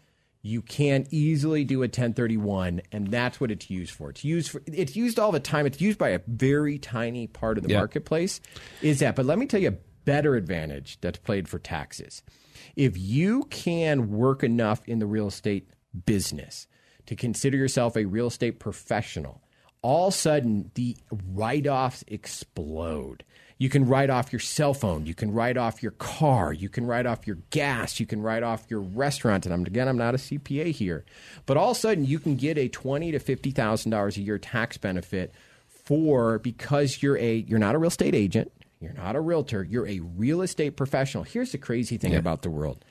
you 0.45 0.61
can 0.61 1.07
easily 1.09 1.63
do 1.63 1.79
a 1.79 1.87
1031 1.87 2.81
and 2.91 3.07
that's 3.07 3.39
what 3.39 3.49
it's 3.49 3.69
used 3.69 3.93
for. 3.93 4.09
It's 4.09 4.23
used 4.25 4.51
for 4.51 4.61
it's 4.67 4.95
used 4.95 5.17
all 5.17 5.31
the 5.31 5.39
time. 5.39 5.65
It's 5.65 5.79
used 5.81 5.97
by 5.97 6.09
a 6.09 6.19
very 6.27 6.77
tiny 6.77 7.27
part 7.27 7.57
of 7.57 7.63
the 7.63 7.69
Yeah. 7.71 7.77
marketplace. 7.79 8.41
Is 8.81 8.99
that 8.99 9.15
but 9.15 9.25
let 9.25 9.39
me 9.39 9.45
tell 9.47 9.61
you 9.61 9.69
a 9.69 9.77
better 10.05 10.35
advantage 10.35 10.99
that's 10.99 11.17
played 11.19 11.47
for 11.47 11.59
taxes. 11.59 12.21
If 12.75 12.97
you 12.97 13.43
can 13.51 14.09
work 14.11 14.43
enough 14.43 14.81
in 14.85 14.99
the 14.99 15.05
real 15.05 15.27
estate 15.27 15.69
business 16.05 16.67
to 17.05 17.15
consider 17.15 17.55
yourself 17.57 17.95
a 17.95 18.03
real 18.05 18.27
estate 18.27 18.59
professional 18.59 19.42
all 19.83 20.07
of 20.07 20.13
a 20.15 20.17
sudden 20.17 20.71
the 20.73 20.97
write-offs 21.33 22.03
explode 22.07 23.23
you 23.63 23.69
can 23.69 23.87
write 23.87 24.09
off 24.09 24.33
your 24.33 24.41
cell 24.41 24.73
phone. 24.73 25.05
You 25.05 25.13
can 25.13 25.31
write 25.31 25.55
off 25.55 25.81
your 25.81 25.93
car. 25.93 26.51
You 26.51 26.67
can 26.67 26.85
write 26.85 27.05
off 27.05 27.25
your 27.25 27.37
gas. 27.49 27.97
You 27.97 28.05
can 28.05 28.21
write 28.21 28.43
off 28.43 28.65
your 28.67 28.81
restaurant. 28.81 29.45
And 29.45 29.53
I'm, 29.53 29.65
again, 29.65 29.87
I'm 29.87 29.97
not 29.97 30.15
a 30.15 30.17
CPA 30.17 30.71
here, 30.71 31.05
but 31.45 31.55
all 31.55 31.71
of 31.71 31.77
a 31.77 31.79
sudden 31.79 32.05
you 32.05 32.19
can 32.19 32.35
get 32.35 32.57
a 32.57 32.67
twenty 32.67 33.11
to 33.13 33.19
fifty 33.19 33.51
thousand 33.51 33.91
dollars 33.91 34.17
a 34.17 34.21
year 34.21 34.37
tax 34.37 34.77
benefit 34.77 35.33
for 35.69 36.39
because 36.39 37.01
you're 37.01 37.17
a 37.17 37.35
you're 37.35 37.57
not 37.57 37.73
a 37.73 37.77
real 37.77 37.87
estate 37.87 38.15
agent. 38.15 38.51
You're 38.81 38.91
not 38.91 39.15
a 39.15 39.21
realtor. 39.21 39.63
You're 39.63 39.87
a 39.87 40.01
real 40.01 40.41
estate 40.41 40.75
professional. 40.75 41.23
Here's 41.23 41.53
the 41.53 41.57
crazy 41.57 41.97
thing 41.97 42.15
about 42.15 42.41
the 42.41 42.49
world: 42.49 42.83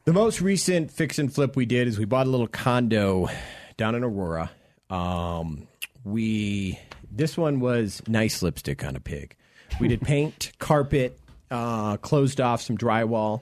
The 0.05 0.13
most 0.13 0.39
recent 0.39 0.91
fix 0.91 1.17
and 1.17 1.33
flip 1.33 1.55
we 1.55 1.65
did 1.65 1.87
is 1.87 1.97
we 1.97 2.05
bought 2.05 2.27
a 2.27 2.29
little 2.29 2.45
condo 2.45 3.27
down 3.75 3.95
in 3.95 4.03
Aurora. 4.03 4.51
Um, 4.87 5.67
we 6.03 6.79
this 7.11 7.35
one 7.35 7.59
was 7.59 8.03
nice 8.07 8.43
lipstick 8.43 8.85
on 8.85 8.95
a 8.95 8.99
pig. 8.99 9.35
We 9.79 9.87
did 9.87 10.01
paint, 10.03 10.51
carpet, 10.59 11.19
uh, 11.49 11.97
closed 11.97 12.39
off 12.39 12.61
some 12.61 12.77
drywall, 12.77 13.41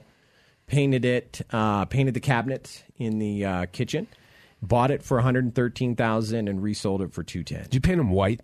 painted 0.66 1.04
it, 1.04 1.42
uh, 1.50 1.84
painted 1.84 2.14
the 2.14 2.20
cabinets 2.20 2.82
in 2.96 3.18
the 3.18 3.44
uh, 3.44 3.66
kitchen. 3.66 4.06
Bought 4.62 4.90
it 4.90 5.02
for 5.02 5.18
one 5.18 5.24
hundred 5.24 5.54
thirteen 5.54 5.94
thousand 5.94 6.48
and 6.48 6.62
resold 6.62 7.02
it 7.02 7.12
for 7.12 7.22
two 7.22 7.44
ten. 7.44 7.64
Did 7.64 7.74
you 7.74 7.80
paint 7.82 7.98
them 7.98 8.08
white? 8.08 8.40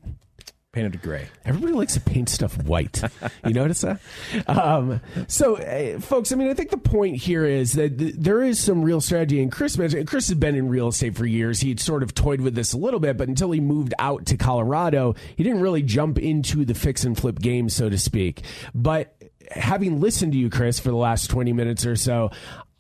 Painted 0.73 0.95
it 0.95 1.03
gray. 1.03 1.27
Everybody 1.45 1.73
likes 1.73 1.95
to 1.95 2.01
paint 2.01 2.29
stuff 2.29 2.57
white. 2.63 3.03
You 3.45 3.55
notice 3.55 3.81
that? 3.81 4.01
Um, 4.47 5.01
so, 5.27 5.57
uh, 5.57 5.99
folks, 5.99 6.31
I 6.31 6.37
mean, 6.37 6.49
I 6.51 6.55
think 6.55 6.71
the 6.71 6.77
point 6.77 7.17
here 7.17 7.45
is 7.45 7.73
that 7.73 7.99
th- 7.99 8.15
there 8.17 8.43
is 8.43 8.61
some 8.61 8.83
real 8.83 9.01
strategy. 9.01 9.43
And 9.43 9.51
Chris 9.51 9.79
mentioned, 9.79 10.07
Chris 10.07 10.29
has 10.29 10.37
been 10.37 10.55
in 10.55 10.69
real 10.69 10.89
estate 10.89 11.17
for 11.17 11.25
years. 11.27 11.61
He'd 11.61 11.81
sort 11.81 12.03
of 12.03 12.15
toyed 12.15 12.41
with 12.43 12.55
this 12.55 12.73
a 12.75 12.79
little 12.79 13.01
bit, 13.01 13.17
but 13.17 13.29
until 13.29 13.51
he 13.51 13.61
moved 13.61 13.95
out 13.99 14.27
to 14.27 14.37
Colorado, 14.37 15.15
he 15.37 15.43
didn't 15.43 15.61
really 15.63 15.83
jump 15.83 16.19
into 16.19 16.65
the 16.65 16.75
fix 16.75 17.05
and 17.05 17.17
flip 17.17 17.39
game, 17.41 17.69
so 17.71 17.89
to 17.89 17.99
speak. 17.99 18.43
But 18.75 19.17
having 19.51 20.01
listened 20.01 20.33
to 20.33 20.39
you, 20.39 20.51
Chris, 20.51 20.79
for 20.79 20.91
the 20.91 20.97
last 20.97 21.31
20 21.31 21.53
minutes 21.53 21.87
or 21.87 21.97
so, 21.97 22.31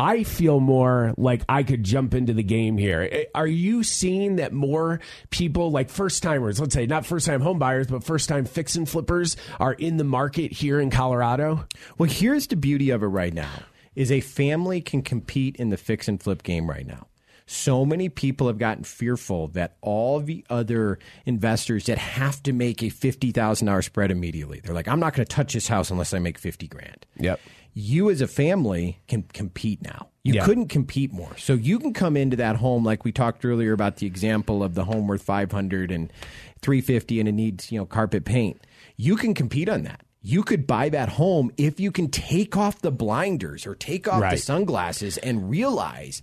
I 0.00 0.24
feel 0.24 0.60
more 0.60 1.12
like 1.18 1.42
I 1.46 1.62
could 1.62 1.84
jump 1.84 2.14
into 2.14 2.32
the 2.32 2.42
game 2.42 2.78
here. 2.78 3.06
Eh, 3.12 3.24
are 3.34 3.46
you 3.46 3.82
seeing 3.82 4.36
that 4.36 4.50
more 4.50 4.98
people, 5.28 5.70
like 5.70 5.90
first 5.90 6.22
timers, 6.22 6.58
let's 6.58 6.72
say 6.72 6.86
not 6.86 7.04
first 7.04 7.26
time 7.26 7.42
home 7.42 7.58
buyers, 7.58 7.86
but 7.86 8.02
first 8.02 8.26
time 8.26 8.46
fix 8.46 8.76
and 8.76 8.88
flippers, 8.88 9.36
are 9.58 9.74
in 9.74 9.98
the 9.98 10.04
market 10.04 10.52
here 10.52 10.80
in 10.80 10.88
Colorado? 10.88 11.66
Well, 11.98 12.08
here's 12.08 12.46
the 12.46 12.56
beauty 12.56 12.88
of 12.88 13.02
it 13.02 13.08
right 13.08 13.34
now 13.34 13.50
is 13.94 14.10
a 14.10 14.20
family 14.20 14.80
can 14.80 15.02
compete 15.02 15.56
in 15.56 15.68
the 15.68 15.76
fix 15.76 16.08
and 16.08 16.22
flip 16.22 16.44
game 16.44 16.70
right 16.70 16.86
now. 16.86 17.06
So 17.44 17.84
many 17.84 18.08
people 18.08 18.46
have 18.46 18.58
gotten 18.58 18.84
fearful 18.84 19.48
that 19.48 19.76
all 19.80 20.20
the 20.20 20.46
other 20.48 21.00
investors 21.26 21.86
that 21.86 21.98
have 21.98 22.40
to 22.44 22.52
make 22.52 22.82
a 22.82 22.88
fifty 22.88 23.32
thousand 23.32 23.66
dollar 23.66 23.82
spread 23.82 24.12
immediately. 24.12 24.60
They're 24.60 24.74
like, 24.74 24.86
I'm 24.88 25.00
not 25.00 25.14
going 25.14 25.26
to 25.26 25.34
touch 25.34 25.52
this 25.52 25.66
house 25.66 25.90
unless 25.90 26.14
I 26.14 26.20
make 26.20 26.38
fifty 26.38 26.68
grand. 26.68 27.04
Yep. 27.18 27.40
You 27.72 28.10
as 28.10 28.20
a 28.20 28.26
family 28.26 29.00
can 29.08 29.22
compete 29.22 29.82
now. 29.82 30.08
You 30.22 30.34
Yeah. 30.34 30.44
couldn't 30.44 30.68
compete 30.68 31.12
more. 31.12 31.36
So 31.38 31.54
you 31.54 31.78
can 31.78 31.92
come 31.94 32.16
into 32.16 32.36
that 32.36 32.56
home 32.56 32.84
like 32.84 33.04
we 33.04 33.12
talked 33.12 33.44
earlier 33.44 33.72
about 33.72 33.96
the 33.96 34.06
example 34.06 34.62
of 34.62 34.74
the 34.74 34.84
home 34.84 35.06
worth 35.06 35.22
500 35.22 35.90
and 35.90 36.12
350 36.62 37.20
and 37.20 37.28
it 37.28 37.32
needs, 37.32 37.72
you 37.72 37.78
know, 37.78 37.86
carpet 37.86 38.24
paint. 38.24 38.60
You 38.96 39.16
can 39.16 39.32
compete 39.34 39.68
on 39.68 39.82
that. 39.84 40.02
You 40.22 40.42
could 40.42 40.66
buy 40.66 40.90
that 40.90 41.08
home 41.10 41.50
if 41.56 41.80
you 41.80 41.90
can 41.90 42.08
take 42.10 42.54
off 42.56 42.82
the 42.82 42.90
blinders 42.90 43.66
or 43.66 43.74
take 43.74 44.06
off 44.06 44.20
the 44.20 44.36
sunglasses 44.36 45.16
and 45.16 45.48
realize, 45.48 46.22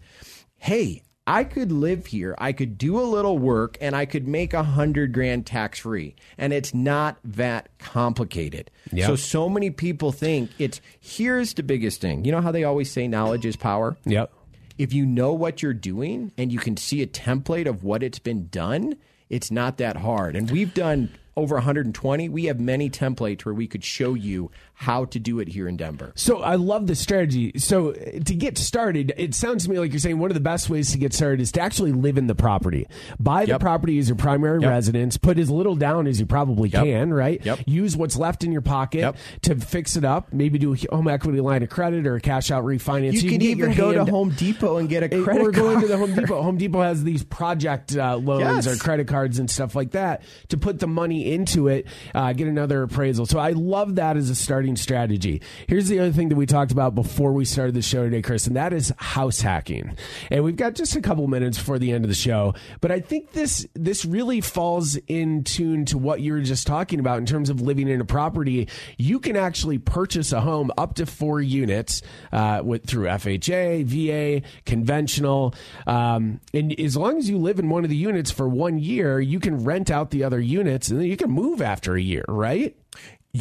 hey, 0.58 1.02
I 1.28 1.44
could 1.44 1.74
live 1.74 2.06
here. 2.06 2.34
I 2.38 2.54
could 2.54 2.78
do 2.78 2.98
a 3.00 3.04
little 3.04 3.38
work 3.38 3.78
and 3.82 3.96
I 3.96 4.06
could 4.06 4.28
make 4.28 4.54
a 4.54 4.64
hundred 4.64 5.12
grand 5.12 5.46
tax 5.46 5.80
free. 5.80 6.16
And 6.38 6.54
it's 6.54 6.74
not 6.74 7.18
that 7.26 7.68
complicated. 7.80 8.72
Yep. 8.94 9.08
So, 9.08 9.16
so 9.18 9.50
many 9.50 9.70
people 9.70 10.14
think 10.14 10.52
it's 10.58 10.80
here's 11.02 11.54
the 11.54 11.64
biggest 11.64 12.00
thing. 12.00 12.24
You 12.24 12.32
know 12.32 12.42
how 12.42 12.52
they 12.52 12.64
always 12.64 12.90
say 12.90 13.08
knowledge 13.10 13.46
is 13.46 13.58
power? 13.58 13.98
Yep. 14.06 14.32
if 14.78 14.94
you 14.94 15.06
know 15.06 15.34
what 15.34 15.62
you're 15.62 15.74
doing 15.74 16.32
and 16.38 16.52
you 16.52 16.60
can 16.60 16.78
see 16.78 17.02
a 17.02 17.08
template 17.08 17.68
of 17.68 17.84
what 17.84 18.04
it's 18.04 18.20
been 18.20 18.48
done, 18.48 18.96
it's 19.30 19.52
not 19.52 19.78
that 19.78 19.98
hard. 19.98 20.36
And 20.36 20.50
we've 20.50 20.74
done 20.74 21.10
over 21.36 21.56
120. 21.56 22.30
We 22.30 22.46
have 22.46 22.60
many 22.60 22.90
templates 22.90 23.44
where 23.44 23.54
we 23.54 23.68
could 23.68 23.84
show 23.84 24.14
you 24.14 24.50
how 24.80 25.06
to 25.06 25.18
do 25.20 25.40
it 25.40 25.48
here 25.48 25.68
in 25.68 25.76
Denver. 25.76 26.12
So 26.14 26.44
I 26.44 26.54
love 26.54 26.86
the 26.86 26.96
strategy. 26.96 27.52
So 27.58 27.94
to 27.94 28.36
get 28.36 28.60
started, 28.60 29.12
it 29.18 29.34
sounds 29.34 29.64
to 29.64 29.72
me 29.72 29.80
like 29.80 29.92
you're 29.92 30.00
saying 30.00 30.20
one 30.20 30.30
of 30.30 30.36
the 30.36 30.40
best 30.40 30.70
ways 30.70 30.92
to 30.92 31.00
get 31.00 31.16
started 31.16 31.42
is 31.42 31.52
to 31.54 31.62
actually 31.62 31.94
live 31.94 32.16
in 32.16 32.28
the 32.28 32.36
property. 32.36 32.86
Buy 33.20 33.46
the 33.48 33.58
property 33.58 33.98
as 33.98 34.08
your 34.08 34.18
primary 34.18 34.62
Yep. 34.62 34.70
residence. 34.70 35.18
Put 35.18 35.40
as 35.40 35.50
little 35.50 35.76
down 35.76 36.06
as 36.06 36.20
you 36.20 36.28
probably 36.28 36.70
Yep. 36.70 36.84
can, 36.84 37.12
right? 37.12 37.44
Yep. 37.44 37.60
Use 37.66 37.98
what's 37.98 38.18
left 38.18 38.44
in 38.44 38.52
your 38.52 38.62
pocket 38.62 39.00
Yep. 39.00 39.18
to 39.42 39.56
fix 39.56 39.96
it 39.98 40.06
up. 40.06 40.32
Maybe 40.32 40.60
do 40.60 40.76
a 40.76 40.96
home 40.96 41.08
equity 41.08 41.42
line 41.42 41.64
of 41.64 41.70
credit 41.70 42.06
or 42.06 42.18
a 42.18 42.22
cash 42.22 42.52
out 42.52 42.64
refinance. 42.64 43.14
You, 43.14 43.20
So 43.22 43.28
can, 43.30 43.42
even 43.42 43.74
go 43.74 43.94
to 43.94 44.06
Home 44.06 44.30
Depot 44.30 44.78
and 44.78 44.88
get 44.88 45.02
a 45.02 45.08
Hey, 45.08 45.24
credit 45.24 45.42
We're 45.42 45.52
going 45.54 45.82
to 45.82 45.88
the 45.88 45.98
Home 45.98 46.14
Depot. 46.14 46.40
Home 46.44 46.58
Depot 46.58 46.82
has 46.84 47.04
these 47.04 47.24
project 47.24 47.98
uh, 47.98 48.16
loans 48.18 48.68
Yes. 48.68 48.68
or 48.68 48.76
credit 48.80 49.08
cards 49.08 49.40
and 49.40 49.50
stuff 49.50 49.74
like 49.76 49.92
that 49.94 50.22
to 50.50 50.58
put 50.58 50.78
the 50.80 50.88
money 50.88 51.34
into 51.34 51.68
it, 51.68 51.88
uh, 52.14 52.32
get 52.34 52.48
another 52.48 52.84
appraisal. 52.84 53.26
So 53.26 53.40
I 53.40 53.52
love 53.54 53.96
that 53.96 54.18
as 54.18 54.30
a 54.30 54.36
starting 54.36 54.67
strategy. 54.76 55.42
Here's 55.68 55.88
the 55.88 56.00
other 56.00 56.12
thing 56.12 56.30
that 56.30 56.36
we 56.36 56.46
talked 56.46 56.72
about 56.72 56.96
before 56.96 57.34
we 57.34 57.46
started 57.46 57.76
the 57.76 57.82
show 57.82 58.04
today, 58.04 58.22
Chris, 58.22 58.48
and 58.48 58.56
that 58.56 58.74
is 58.74 58.94
house 58.98 59.42
hacking. 59.42 59.96
And 60.30 60.44
we've 60.44 60.56
got 60.56 60.76
just 60.76 60.96
a 60.96 61.02
couple 61.02 61.28
minutes 61.28 61.58
before 61.58 61.80
the 61.80 61.92
end 61.92 62.04
of 62.04 62.10
the 62.10 62.16
show, 62.16 62.54
but 62.82 62.92
I 62.92 63.00
think 63.00 63.32
this 63.32 63.68
this 63.74 64.06
really 64.06 64.42
falls 64.42 64.98
in 65.08 65.44
tune 65.44 65.86
to 65.86 65.98
what 65.98 66.22
you 66.22 66.34
were 66.34 66.42
just 66.42 66.68
talking 66.68 67.00
about 67.00 67.20
in 67.20 67.26
terms 67.26 67.50
of 67.50 67.62
living 67.62 67.88
in 67.88 68.02
a 68.02 68.06
property. 68.06 68.68
You 68.98 69.20
can 69.20 69.36
actually 69.36 69.78
purchase 69.78 70.32
a 70.32 70.42
home 70.42 70.72
up 70.78 70.96
to 70.96 71.06
four 71.06 71.42
units 71.42 72.02
uh, 72.32 72.62
with 72.64 72.86
through 72.86 73.08
FHA, 73.08 73.86
VA, 73.86 74.48
conventional, 74.66 75.54
um, 75.86 76.40
and 76.54 76.78
as 76.80 76.98
long 76.98 77.18
as 77.18 77.30
you 77.30 77.38
live 77.38 77.60
in 77.60 77.70
one 77.70 77.84
of 77.84 77.90
the 77.90 77.96
units 77.96 78.32
for 78.32 78.48
one 78.48 78.80
year, 78.80 79.20
you 79.20 79.40
can 79.40 79.64
rent 79.64 79.92
out 79.92 80.12
the 80.12 80.24
other 80.24 80.40
units, 80.40 80.90
and 80.90 81.00
then 81.00 81.08
you 81.08 81.18
can 81.18 81.30
move 81.30 81.62
after 81.62 81.96
a 81.96 82.02
year, 82.02 82.26
right? 82.28 82.76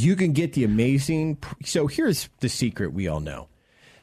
You 0.03 0.17
can 0.17 0.33
get 0.33 0.53
the 0.53 0.65
amazing. 0.65 1.39
So 1.65 1.87
here's 1.87 2.29
the 2.41 2.49
secret 2.49 2.93
we 2.93 3.09
all 3.09 3.21
know 3.21 3.49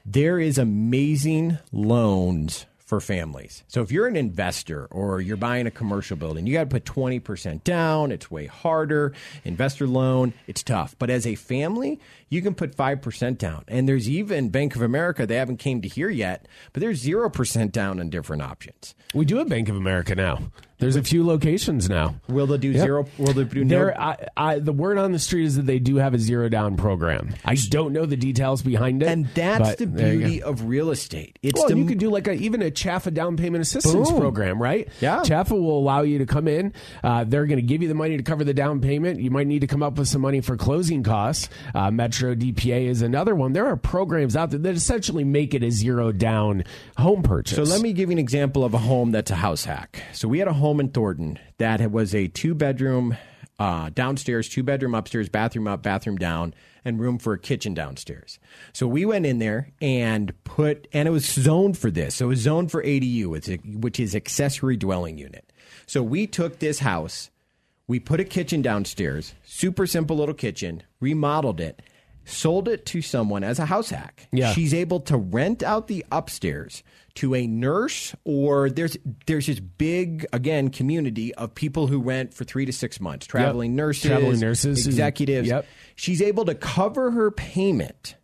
there 0.06 0.40
is 0.40 0.58
amazing 0.58 1.58
loans 1.72 2.66
for 2.94 3.00
families. 3.00 3.64
So 3.68 3.82
if 3.82 3.92
you're 3.92 4.08
an 4.08 4.18
investor 4.18 4.86
or 4.92 5.22
you're 5.22 5.38
buying 5.38 5.66
a 5.66 5.72
commercial 5.72 6.18
building, 6.18 6.46
you 6.46 6.54
got 6.54 6.70
to 6.70 6.70
put 6.70 6.84
20% 6.84 7.64
down. 7.64 8.12
It's 8.12 8.30
way 8.30 8.46
harder. 8.46 9.14
Investor 9.46 9.88
loan, 9.88 10.34
it's 10.48 10.62
tough. 10.62 10.96
But 11.00 11.10
as 11.10 11.26
a 11.26 11.36
family, 11.36 12.00
you 12.30 12.42
can 12.42 12.54
put 12.54 12.76
5% 12.76 13.38
down. 13.38 13.64
And 13.68 13.88
there's 13.88 14.10
even 14.10 14.50
Bank 14.50 14.76
of 14.76 14.82
America, 14.82 15.26
they 15.26 15.38
haven't 15.38 15.58
came 15.58 15.82
to 15.82 15.88
here 15.88 16.10
yet, 16.10 16.48
but 16.74 16.82
there's 16.82 17.04
0% 17.04 17.72
down 17.72 18.00
on 18.00 18.10
different 18.10 18.42
options. 18.42 18.94
We 19.14 19.26
do 19.26 19.38
have 19.38 19.48
Bank 19.48 19.70
of 19.70 19.78
America 19.78 20.14
now. 20.14 20.52
There's 20.84 20.96
a 20.96 21.04
few 21.04 21.26
locations 21.26 21.90
now. 21.90 22.16
Will 22.28 22.46
they 22.48 22.58
do 22.58 22.70
Yep. 22.72 22.82
zero? 22.84 23.06
Will 23.18 23.34
they 23.34 23.44
do 23.46 23.64
no? 23.64 23.90
I, 23.98 24.28
I, 24.36 24.60
the 24.60 24.74
word 24.74 24.98
on 24.98 25.12
the 25.12 25.20
street 25.20 25.46
is 25.46 25.56
that 25.56 25.66
they 25.66 25.80
do 25.80 25.96
have 25.98 26.14
a 26.14 26.20
zero 26.20 26.50
down 26.50 26.76
program. 26.78 27.34
I 27.46 27.56
don't 27.70 27.94
know 27.94 28.06
the 28.06 28.18
details 28.18 28.62
behind 28.62 29.02
it, 29.04 29.08
And 29.10 29.28
that's 29.34 29.76
the 29.76 29.86
there 29.86 30.14
you 30.14 30.20
go. 30.20 30.26
beauty 30.26 30.44
of 30.44 30.66
real 30.66 30.92
estate. 30.92 31.40
It's 31.42 31.60
Well, 31.60 31.70
the 31.70 31.78
you 31.78 31.86
could 31.86 31.98
do 32.00 32.10
like 32.10 32.28
a, 32.28 32.34
even 32.34 32.62
a 32.62 32.70
CHFA 32.72 33.14
down 33.14 33.38
payment 33.38 33.62
assistance 33.62 34.10
Boom. 34.12 34.20
program, 34.20 34.62
right? 34.62 34.88
Yeah. 35.02 35.22
CHFA 35.22 35.52
will 35.52 35.78
allow 35.80 36.02
you 36.02 36.18
to 36.20 36.26
come 36.26 36.48
in. 36.48 36.74
Uh, 37.04 37.24
they're 37.24 37.46
going 37.46 37.58
to 37.60 37.66
give 37.66 37.82
you 37.82 37.88
the 37.88 37.94
money 37.96 38.18
to 38.18 38.24
cover 38.24 38.44
the 38.44 38.54
down 38.54 38.82
payment. 38.82 39.20
You 39.22 39.32
might 39.32 39.48
need 39.48 39.60
to 39.60 39.68
come 39.68 39.82
up 39.84 39.98
with 39.98 40.08
some 40.08 40.22
money 40.22 40.42
for 40.42 40.58
closing 40.58 41.04
costs. 41.04 41.50
Uh, 41.74 41.92
Metro 41.92 42.36
DPA 42.36 42.88
is 42.88 43.02
another 43.02 43.36
one. 43.36 43.54
There 43.54 43.68
are 43.68 43.78
programs 43.78 44.36
out 44.36 44.50
there 44.52 44.60
that 44.60 44.76
essentially 44.76 45.24
make 45.24 45.54
it 45.54 45.64
a 45.64 45.72
zero 45.72 46.12
down 46.12 46.64
home 46.98 47.24
purchase. 47.24 47.56
So 47.56 47.64
let 47.64 47.82
me 47.82 47.94
give 47.94 48.10
you 48.10 48.14
an 48.14 48.20
example 48.20 48.66
of 48.66 48.74
a 48.74 48.80
home 48.80 49.12
that's 49.12 49.32
a 49.32 49.36
house 49.36 49.66
hack. 49.66 50.02
So 50.14 50.28
we 50.28 50.40
had 50.40 50.48
a 50.48 50.54
home 50.54 50.73
in 50.80 50.90
Thornton 50.90 51.40
that 51.58 51.92
was 51.92 52.14
a 52.16 52.28
two 52.28 52.54
bedroom 52.54 53.18
uh, 53.60 53.90
downstairs, 53.94 54.50
two 54.50 54.64
bedroom 54.64 54.96
upstairs, 54.96 55.30
bathroom 55.30 55.68
up, 55.68 55.84
bathroom 55.84 56.18
down, 56.18 56.54
and 56.84 57.00
room 57.00 57.18
for 57.20 57.34
a 57.34 57.40
kitchen 57.40 57.74
downstairs. 57.74 58.40
So 58.74 58.88
we 58.88 59.06
went 59.06 59.26
in 59.26 59.40
there 59.40 59.72
and 59.82 60.34
put, 60.44 60.88
and 60.92 61.08
it 61.08 61.12
was 61.12 61.26
zoned 61.26 61.78
for 61.78 61.92
this. 61.92 62.16
So 62.16 62.26
it 62.26 62.30
was 62.30 62.40
zoned 62.40 62.72
for 62.72 62.82
ADU, 62.84 63.28
which 63.30 63.48
is- 63.48 63.60
which 63.64 64.00
is 64.00 64.16
accessory 64.16 64.76
dwelling 64.76 65.18
unit. 65.18 65.52
So 65.86 66.02
we 66.02 66.26
took 66.28 66.60
this 66.60 66.80
house, 66.80 67.30
we 67.88 68.00
put 68.00 68.20
a 68.20 68.26
kitchen 68.26 68.62
downstairs, 68.64 69.34
super 69.46 69.86
simple 69.86 70.18
little 70.18 70.34
kitchen, 70.36 70.82
remodeled 71.00 71.62
it, 71.62 71.82
sold 72.26 72.68
it 72.68 72.86
to 72.88 73.02
someone 73.02 73.44
as 73.44 73.60
a 73.60 73.66
house 73.68 73.92
hack. 73.92 74.28
Yeah. 74.32 74.52
She's 74.54 74.74
able 74.74 75.00
to 75.02 75.16
rent 75.18 75.62
out 75.62 75.88
the 75.88 76.04
upstairs 76.12 76.82
to 77.16 77.36
a 77.36 77.46
nurse 77.46 78.16
or 78.24 78.70
there's 78.70 78.98
there's 79.28 79.46
this 79.48 79.60
big 79.60 80.26
again 80.34 80.70
community 80.70 81.34
of 81.36 81.54
people 81.54 81.88
who 81.88 82.02
rent 82.02 82.34
for 82.34 82.44
3 82.44 82.66
to 82.66 82.74
6 82.74 83.00
months, 83.00 83.26
traveling 83.28 83.76
nurses, 83.76 84.04
Traveling 84.10 84.40
nurses. 84.40 84.88
executives. 84.88 85.48
Yep. 85.48 85.66
She's 85.96 86.22
able 86.22 86.46
to 86.46 86.56
cover 86.56 87.12
her 87.12 87.30
payment 87.30 88.16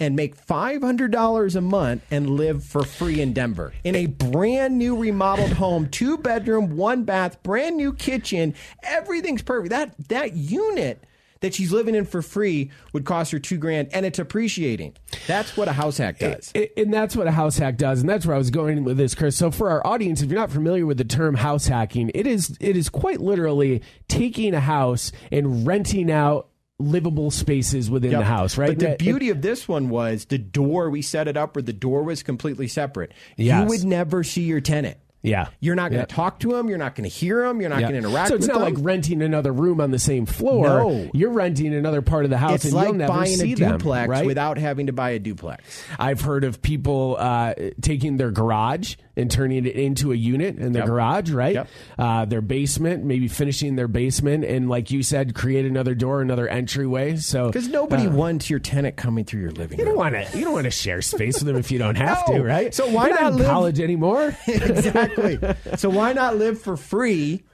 and 0.00 0.16
make 0.16 0.36
$500 0.36 1.56
a 1.56 1.60
month 1.60 2.02
and 2.10 2.30
live 2.30 2.64
for 2.64 2.82
free 2.82 3.20
in 3.20 3.32
Denver 3.32 3.72
in 3.84 3.94
a 3.94 4.06
brand 4.06 4.76
new 4.76 4.96
remodeled 4.96 5.52
home, 5.52 5.88
two 5.88 6.18
bedroom, 6.18 6.76
one 6.76 7.04
bath, 7.04 7.42
brand 7.42 7.76
new 7.76 7.92
kitchen. 7.92 8.54
Everything's 8.82 9.42
perfect. 9.42 9.70
That 9.70 9.94
that 10.08 10.34
unit 10.34 11.02
that 11.44 11.52
she's 11.54 11.70
living 11.70 11.94
in 11.94 12.06
for 12.06 12.22
free 12.22 12.70
would 12.94 13.04
cost 13.04 13.30
her 13.30 13.38
2 13.38 13.58
grand 13.58 13.88
and 13.92 14.06
it's 14.06 14.18
appreciating. 14.18 14.94
That's 15.26 15.56
what 15.58 15.68
a 15.68 15.72
house 15.74 15.98
hack 15.98 16.18
does. 16.18 16.50
I- 16.56 16.70
And 16.78 16.92
that's 16.92 17.14
what 17.14 17.26
a 17.26 17.32
house 17.32 17.58
hack 17.58 17.76
does, 17.76 18.00
and 18.00 18.08
that's 18.08 18.24
where 18.24 18.34
I 18.34 18.38
was 18.38 18.50
going 18.50 18.82
with 18.82 18.96
this, 18.96 19.14
Chris. 19.14 19.36
So, 19.36 19.50
for 19.50 19.68
our 19.68 19.86
audience, 19.86 20.22
if 20.22 20.30
you're 20.30 20.40
not 20.40 20.50
familiar 20.50 20.86
with 20.86 20.96
the 20.96 21.04
term 21.04 21.34
house 21.34 21.66
hacking, 21.66 22.10
it 22.14 22.26
is 22.26 22.56
it 22.60 22.78
is 22.78 22.88
quite 22.88 23.20
literally 23.20 23.82
taking 24.08 24.54
a 24.54 24.60
house 24.60 25.12
and 25.30 25.66
renting 25.66 26.10
out 26.10 26.48
livable 26.78 27.30
spaces 27.30 27.90
within 27.90 28.10
Yep. 28.12 28.20
the 28.20 28.24
house, 28.24 28.56
right? 28.58 28.78
But 28.78 28.98
the 28.98 29.04
beauty 29.04 29.28
of 29.28 29.42
this 29.42 29.68
one 29.68 29.90
was 29.90 30.24
the 30.24 30.38
door 30.38 30.88
we 30.90 31.02
set 31.02 31.28
it 31.28 31.36
up 31.36 31.54
where 31.56 31.62
the 31.62 31.72
door 31.74 32.02
was 32.02 32.22
completely 32.22 32.68
separate. 32.68 33.12
You 33.36 33.64
would 33.66 33.84
never 33.84 34.24
see 34.24 34.42
your 34.42 34.60
tenant. 34.60 34.96
Yeah, 35.24 35.48
You're 35.58 35.74
not 35.74 35.90
going 35.90 36.04
to 36.06 36.10
Yeah. 36.12 36.14
talk 36.16 36.38
to 36.40 36.54
him. 36.54 36.68
You're 36.68 36.78
not 36.78 36.94
going 36.94 37.08
to 37.08 37.14
hear 37.14 37.44
him. 37.44 37.60
You're 37.60 37.70
not 37.70 37.80
Yeah. 37.80 37.90
going 37.90 38.02
to 38.02 38.08
interact 38.08 38.28
So 38.28 38.34
it's 38.36 38.42
with 38.46 38.50
not 38.56 38.64
them. 38.64 38.74
like 38.74 38.84
renting 38.84 39.22
another 39.22 39.52
room 39.52 39.80
on 39.80 39.90
the 39.90 39.98
same 39.98 40.26
floor. 40.26 40.66
No. 40.68 41.10
You're 41.14 41.30
renting 41.30 41.74
another 41.74 42.02
part 42.02 42.24
of 42.24 42.30
the 42.30 42.38
house, 42.38 42.56
it's 42.56 42.66
and 42.66 42.74
like 42.74 42.86
you'll 42.88 42.96
never 42.96 43.12
buying 43.12 43.36
see 43.36 43.54
a 43.54 43.56
them, 43.56 43.78
duplex 43.78 44.08
right? 44.08 44.26
without 44.26 44.58
having 44.58 44.86
to 44.86 44.92
buy 44.92 45.10
a 45.10 45.18
duplex. 45.18 45.62
I've 45.98 46.20
heard 46.20 46.44
of 46.44 46.60
people 46.62 47.16
uh, 47.18 47.54
taking 47.80 48.18
their 48.18 48.30
garage 48.30 48.96
and 49.16 49.30
turning 49.30 49.64
it 49.66 49.74
into 49.76 50.12
a 50.12 50.14
unit 50.16 50.58
in 50.58 50.72
their 50.72 50.82
Yep. 50.82 50.88
garage, 50.88 51.30
right? 51.30 51.54
Yep. 51.54 51.68
Uh, 51.98 52.24
their 52.24 52.40
basement, 52.40 53.04
maybe 53.04 53.28
finishing 53.28 53.76
their 53.76 53.88
basement, 53.88 54.44
and 54.44 54.68
like 54.68 54.90
you 54.90 55.02
said, 55.02 55.34
create 55.34 55.64
another 55.66 55.94
door, 55.94 56.20
another 56.20 56.48
entryway. 56.48 57.16
So 57.16 57.46
Because 57.46 57.68
nobody 57.68 58.06
wants 58.08 58.50
your 58.50 58.58
tenant 58.58 58.96
coming 58.96 59.24
through 59.24 59.42
your 59.42 59.52
living 59.52 59.78
you 59.78 59.84
room. 59.84 59.94
don't 59.96 59.98
want 60.14 60.30
to 60.30 60.38
you 60.38 60.44
don't 60.44 60.54
want 60.54 60.64
to 60.64 60.70
share 60.70 61.00
space 61.02 61.34
with 61.38 61.46
them 61.46 61.56
if 61.56 61.70
you 61.70 61.78
don't 61.78 61.96
have 61.96 62.22
No. 62.28 62.38
to, 62.38 62.42
right? 62.42 62.74
So 62.74 62.88
why 62.88 63.08
You're 63.08 63.20
not 63.20 63.32
in 63.32 63.38
live- 63.38 63.46
college 63.46 63.80
anymore? 63.80 64.36
exactly. 64.46 65.38
So 65.76 65.88
why 65.90 66.12
not 66.12 66.36
live 66.36 66.60
for 66.60 66.76
free? 66.76 67.44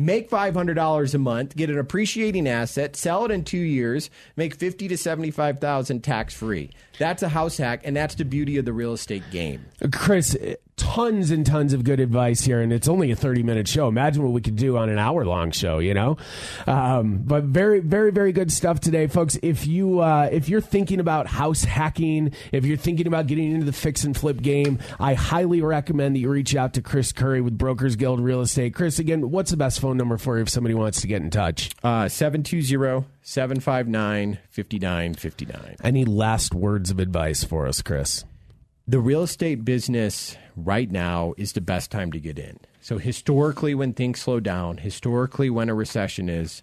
Make 0.00 0.30
five 0.30 0.54
hundred 0.54 0.74
dollars 0.74 1.12
a 1.16 1.18
month, 1.18 1.56
get 1.56 1.70
an 1.70 1.78
appreciating 1.78 2.46
asset, 2.48 2.94
sell 2.94 3.24
it 3.24 3.32
in 3.32 3.42
two 3.42 3.58
years, 3.58 4.10
make 4.36 4.54
fifty 4.54 4.86
to 4.86 4.96
seventy 4.96 5.32
five 5.32 5.58
thousand 5.58 6.02
tax 6.04 6.32
free. 6.34 6.70
That's 7.00 7.24
a 7.24 7.28
house 7.28 7.56
hack, 7.56 7.80
and 7.84 7.96
that's 7.96 8.14
the 8.14 8.24
beauty 8.24 8.58
of 8.58 8.64
the 8.64 8.72
real 8.72 8.92
estate 8.92 9.24
game. 9.32 9.66
Chris, 9.92 10.36
tons 10.78 11.30
and 11.30 11.44
tons 11.44 11.74
of 11.74 11.84
good 11.84 12.00
advice 12.00 12.40
here, 12.40 12.60
and 12.60 12.72
it's 12.72 12.88
only 12.88 13.10
a 13.10 13.16
30 13.16 13.42
minute 13.42 13.68
show. 13.68 13.88
Imagine 13.88 14.22
what 14.22 14.32
we 14.32 14.40
could 14.40 14.56
do 14.56 14.78
on 14.78 14.88
an 14.88 14.98
hour 14.98 15.24
long 15.26 15.50
show, 15.50 15.78
you 15.78 15.92
know? 15.92 16.16
Um, 16.66 17.18
but 17.18 17.44
very, 17.44 17.80
very, 17.80 18.10
very 18.10 18.32
good 18.32 18.50
stuff 18.50 18.80
today, 18.80 19.06
folks. 19.06 19.38
If 19.42 19.66
you, 19.66 20.00
uh, 20.00 20.28
if 20.32 20.48
you're 20.48 20.60
thinking 20.60 21.00
about 21.00 21.26
house 21.26 21.64
hacking, 21.64 22.32
if 22.52 22.64
you're 22.64 22.78
thinking 22.78 23.06
about 23.06 23.26
getting 23.26 23.52
into 23.52 23.66
the 23.66 23.72
fix 23.72 24.04
and 24.04 24.16
flip 24.16 24.40
game, 24.40 24.78
I 24.98 25.14
highly 25.14 25.60
recommend 25.60 26.14
that 26.16 26.20
you 26.20 26.30
reach 26.30 26.56
out 26.56 26.74
to 26.74 26.82
Chris 26.82 27.12
Curry 27.12 27.40
with 27.40 27.58
Brokers 27.58 27.96
Guild 27.96 28.20
Real 28.20 28.40
Estate. 28.40 28.74
Chris, 28.74 28.98
again, 28.98 29.30
what's 29.30 29.50
the 29.50 29.56
best 29.56 29.80
phone 29.80 29.96
number 29.96 30.16
for 30.16 30.36
you 30.36 30.42
if 30.42 30.48
somebody 30.48 30.74
wants 30.74 31.00
to 31.02 31.06
get 31.06 31.20
in 31.20 31.30
touch? 31.30 31.70
Uh, 31.82 32.08
720 32.08 33.04
759 33.22 34.38
5959. 34.50 35.76
Any 35.82 36.04
last 36.04 36.54
words 36.54 36.90
of 36.90 36.98
advice 36.98 37.44
for 37.44 37.66
us, 37.66 37.82
Chris? 37.82 38.24
The 38.90 39.00
real 39.00 39.24
estate 39.24 39.66
business 39.66 40.34
right 40.56 40.90
now 40.90 41.34
is 41.36 41.52
the 41.52 41.60
best 41.60 41.90
time 41.90 42.10
to 42.12 42.18
get 42.18 42.38
in. 42.38 42.58
So, 42.80 42.96
historically, 42.96 43.74
when 43.74 43.92
things 43.92 44.18
slow 44.18 44.40
down, 44.40 44.78
historically, 44.78 45.50
when 45.50 45.68
a 45.68 45.74
recession 45.74 46.30
is, 46.30 46.62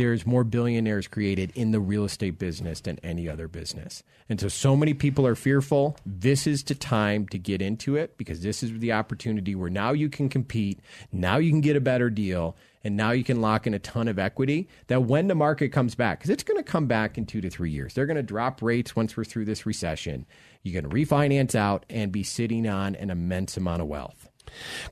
there's 0.00 0.24
more 0.24 0.44
billionaires 0.44 1.06
created 1.06 1.52
in 1.54 1.72
the 1.72 1.78
real 1.78 2.06
estate 2.06 2.38
business 2.38 2.80
than 2.80 2.98
any 3.02 3.28
other 3.28 3.48
business. 3.48 4.02
And 4.30 4.40
so, 4.40 4.48
so 4.48 4.74
many 4.74 4.94
people 4.94 5.26
are 5.26 5.34
fearful. 5.34 5.94
This 6.06 6.46
is 6.46 6.62
the 6.62 6.74
time 6.74 7.28
to 7.28 7.38
get 7.38 7.60
into 7.60 7.96
it 7.96 8.16
because 8.16 8.40
this 8.40 8.62
is 8.62 8.78
the 8.78 8.92
opportunity 8.92 9.54
where 9.54 9.68
now 9.68 9.92
you 9.92 10.08
can 10.08 10.30
compete, 10.30 10.80
now 11.12 11.36
you 11.36 11.50
can 11.50 11.60
get 11.60 11.76
a 11.76 11.82
better 11.82 12.08
deal, 12.08 12.56
and 12.82 12.96
now 12.96 13.10
you 13.10 13.22
can 13.22 13.42
lock 13.42 13.66
in 13.66 13.74
a 13.74 13.78
ton 13.78 14.08
of 14.08 14.18
equity 14.18 14.70
that 14.86 15.02
when 15.02 15.28
the 15.28 15.34
market 15.34 15.68
comes 15.68 15.94
back, 15.94 16.20
because 16.20 16.30
it's 16.30 16.44
going 16.44 16.56
to 16.56 16.64
come 16.64 16.86
back 16.86 17.18
in 17.18 17.26
two 17.26 17.42
to 17.42 17.50
three 17.50 17.70
years, 17.70 17.92
they're 17.92 18.06
going 18.06 18.16
to 18.16 18.22
drop 18.22 18.62
rates 18.62 18.96
once 18.96 19.18
we're 19.18 19.24
through 19.24 19.44
this 19.44 19.66
recession. 19.66 20.24
You 20.62 20.72
can 20.72 20.88
refinance 20.88 21.54
out 21.54 21.84
and 21.90 22.10
be 22.10 22.22
sitting 22.22 22.66
on 22.66 22.94
an 22.94 23.10
immense 23.10 23.58
amount 23.58 23.82
of 23.82 23.88
wealth. 23.88 24.29